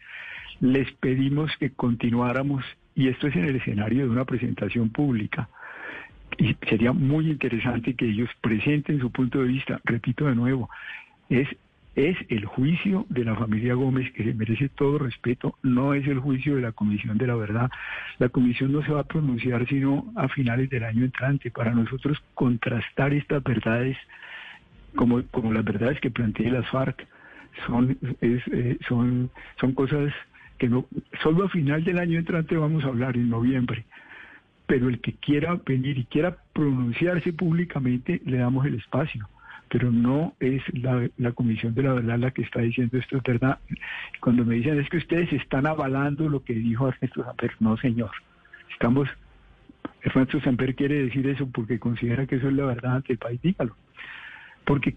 les 0.61 0.93
pedimos 0.93 1.51
que 1.59 1.71
continuáramos, 1.71 2.65
y 2.95 3.09
esto 3.09 3.27
es 3.27 3.35
en 3.35 3.47
el 3.47 3.57
escenario 3.57 4.05
de 4.05 4.11
una 4.11 4.25
presentación 4.25 4.91
pública. 4.91 5.49
Y 6.39 6.55
sería 6.69 6.93
muy 6.93 7.29
interesante 7.33 7.95
que 7.95 8.09
ellos 8.09 8.31
presenten 8.41 9.01
su 9.01 9.11
punto 9.11 9.41
de 9.43 9.49
vista. 9.49 9.81
Repito 9.83 10.27
de 10.27 10.37
nuevo, 10.37 10.71
es 11.29 11.49
es 11.97 12.19
el 12.29 12.45
juicio 12.45 13.07
de 13.09 13.25
la 13.25 13.35
familia 13.35 13.75
Gómez, 13.75 14.13
que 14.13 14.23
se 14.23 14.35
merece 14.35 14.69
todo 14.69 14.99
respeto, 14.99 15.57
no 15.63 15.95
es 15.95 16.07
el 16.07 16.21
juicio 16.21 16.55
de 16.55 16.61
la 16.61 16.73
Comisión 16.73 17.17
de 17.17 17.27
la 17.27 17.35
Verdad. 17.35 17.71
La 18.19 18.29
Comisión 18.29 18.71
no 18.71 18.85
se 18.85 18.93
va 18.93 19.01
a 19.01 19.05
pronunciar 19.05 19.67
sino 19.67 20.13
a 20.15 20.29
finales 20.29 20.69
del 20.69 20.85
año 20.85 21.07
entrante. 21.07 21.51
Para 21.51 21.73
nosotros 21.73 22.23
contrastar 22.35 23.15
estas 23.15 23.43
verdades, 23.43 23.97
como, 24.95 25.23
como 25.31 25.55
las 25.55 25.65
verdades 25.65 25.99
que 26.01 26.11
plantea 26.11 26.53
las 26.53 26.69
FARC, 26.69 27.07
son, 27.67 27.99
eh, 28.21 28.79
son, 28.87 29.31
son 29.59 29.73
cosas 29.73 30.13
que 30.59 30.69
no, 30.69 30.85
solo 31.23 31.47
a 31.47 31.49
final 31.49 31.83
del 31.83 31.99
año 31.99 32.19
entrante 32.19 32.59
vamos 32.59 32.85
a 32.85 32.89
hablar, 32.89 33.17
en 33.17 33.31
noviembre. 33.31 33.87
Pero 34.67 34.91
el 34.91 35.01
que 35.01 35.15
quiera 35.15 35.59
venir 35.65 35.97
y 35.97 36.05
quiera 36.05 36.37
pronunciarse 36.53 37.33
públicamente, 37.33 38.21
le 38.27 38.37
damos 38.37 38.67
el 38.67 38.75
espacio 38.75 39.27
pero 39.69 39.91
no 39.91 40.35
es 40.41 40.63
la, 40.73 41.33
Comisión 41.33 41.75
de 41.75 41.83
la 41.83 41.95
Verdad 41.95 42.19
la 42.19 42.31
que 42.31 42.43
está 42.43 42.61
diciendo 42.61 42.99
esto 42.99 43.17
es 43.17 43.23
verdad. 43.23 43.59
Cuando 44.21 44.45
me 44.45 44.57
dicen 44.57 44.81
es 44.81 44.89
que 44.89 44.99
ustedes 44.99 45.33
están 45.33 45.67
avalando 45.67 46.29
lo 46.29 46.43
que 46.43 46.55
dijo 46.55 46.89
Ernesto 46.89 47.25
Samper, 47.25 47.53
no 47.61 47.77
señor, 47.79 48.11
estamos, 48.73 49.09
Ernesto 50.03 50.41
Samper 50.41 50.75
quiere 50.75 51.05
decir 51.05 51.27
eso 51.27 51.49
porque 51.51 51.79
considera 51.79 52.27
que 52.27 52.37
eso 52.37 52.49
es 52.49 52.55
la 52.55 52.67
verdad 52.67 52.97
ante 52.97 53.13
el 53.13 53.19
país, 53.19 53.41
dígalo. 53.43 53.77
Porque 54.65 54.97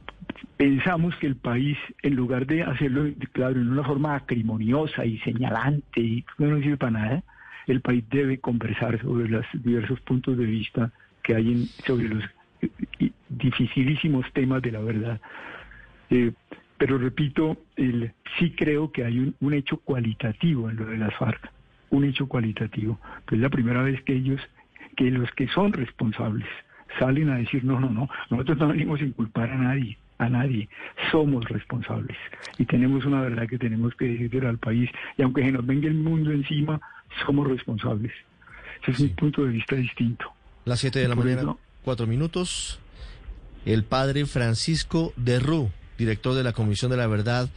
pensamos 0.57 1.15
que 1.17 1.27
el 1.27 1.35
país, 1.35 1.77
en 2.01 2.15
lugar 2.15 2.47
de 2.47 2.63
hacerlo, 2.63 3.05
claro, 3.33 3.61
en 3.61 3.69
una 3.69 3.83
forma 3.83 4.15
acrimoniosa 4.15 5.05
y 5.05 5.19
señalante, 5.19 6.01
y 6.01 6.25
no 6.39 6.59
sirve 6.59 6.77
para 6.77 6.91
nada, 6.91 7.23
el 7.67 7.81
país 7.81 8.03
debe 8.09 8.39
conversar 8.39 8.99
sobre 9.01 9.29
los 9.29 9.45
diversos 9.53 9.99
puntos 10.01 10.37
de 10.37 10.45
vista 10.45 10.91
que 11.21 11.35
hay 11.35 11.51
en, 11.51 11.65
sobre 11.85 12.09
los 12.09 12.23
dificilísimos 13.39 14.25
temas 14.33 14.61
de 14.61 14.71
la 14.71 14.79
verdad. 14.79 15.19
Eh, 16.09 16.31
pero 16.77 16.97
repito, 16.97 17.57
el, 17.75 18.13
sí 18.37 18.51
creo 18.51 18.91
que 18.91 19.03
hay 19.03 19.33
un, 19.39 19.53
hecho 19.53 19.77
cualitativo 19.77 20.69
en 20.69 20.77
lo 20.77 20.85
de 20.85 20.97
las 20.97 21.13
FARC, 21.15 21.51
un 21.89 22.05
hecho 22.05 22.27
cualitativo, 22.27 22.99
que 23.27 23.35
es 23.35 23.41
la 23.41 23.49
primera 23.49 23.83
vez 23.83 24.01
que 24.03 24.13
ellos, 24.13 24.39
que 24.95 25.11
los 25.11 25.29
que 25.31 25.47
son 25.49 25.73
responsables, 25.73 26.47
salen 26.97 27.29
a 27.29 27.35
decir, 27.35 27.65
no, 27.65 27.79
no, 27.79 27.89
no, 27.89 28.09
nosotros 28.29 28.57
no 28.59 28.69
venimos 28.69 29.01
a 29.01 29.03
inculpar 29.03 29.49
a 29.49 29.57
nadie, 29.57 29.97
a 30.19 30.29
nadie, 30.29 30.69
somos 31.11 31.47
responsables 31.49 32.17
y 32.57 32.65
tenemos 32.65 33.05
una 33.05 33.21
verdad 33.21 33.47
que 33.47 33.57
tenemos 33.57 33.93
que 33.95 34.05
decir 34.05 34.45
al 34.45 34.57
país 34.57 34.89
y 35.17 35.21
aunque 35.21 35.43
se 35.43 35.51
nos 35.51 35.65
venga 35.65 35.87
el 35.87 35.95
mundo 35.95 36.31
encima, 36.31 36.79
somos 37.25 37.47
responsables. 37.47 38.13
Ese 38.81 38.91
es 38.91 38.99
mi 39.01 39.09
punto 39.09 39.43
de 39.43 39.51
vista 39.51 39.75
distinto. 39.75 40.31
Las 40.63 40.79
7 40.79 40.99
de 40.99 41.07
la 41.09 41.15
mañana, 41.15 41.55
cuatro 41.83 42.07
minutos 42.07 42.79
el 43.65 43.83
padre 43.83 44.25
Francisco 44.25 45.13
de 45.15 45.39
Rú, 45.39 45.71
director 45.97 46.35
de 46.35 46.43
la 46.43 46.53
Comisión 46.53 46.91
de 46.91 46.97
la 46.97 47.07
Verdad, 47.07 47.49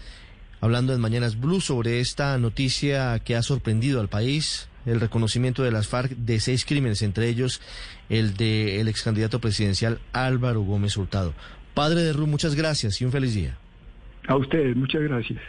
hablando 0.61 0.95
en 0.95 1.01
Mañanas 1.01 1.41
Blue 1.41 1.61
sobre 1.61 2.01
esta 2.01 2.37
noticia 2.39 3.19
que 3.21 3.37
ha 3.37 3.43
sorprendido 3.43 4.01
al 4.01 4.09
país, 4.09 4.69
el 4.87 5.01
reconocimiento 5.01 5.63
de 5.63 5.73
las 5.73 5.89
FARC 5.89 6.13
de 6.13 6.41
seis 6.41 6.65
crímenes, 6.65 7.03
entre 7.03 7.29
ellos 7.29 7.61
el 8.09 8.37
del 8.37 8.89
ex 8.89 9.03
candidato 9.03 9.41
presidencial 9.41 10.01
Álvaro 10.13 10.63
Gómez 10.63 10.97
Hurtado. 10.97 11.35
Padre 11.75 12.03
de 12.03 12.13
Rú, 12.13 12.27
muchas 12.27 12.55
gracias 12.55 13.01
y 13.01 13.05
un 13.05 13.13
feliz 13.13 13.35
día. 13.35 13.57
A 14.29 14.37
ustedes, 14.37 14.77
muchas 14.77 15.03
gracias. 15.03 15.41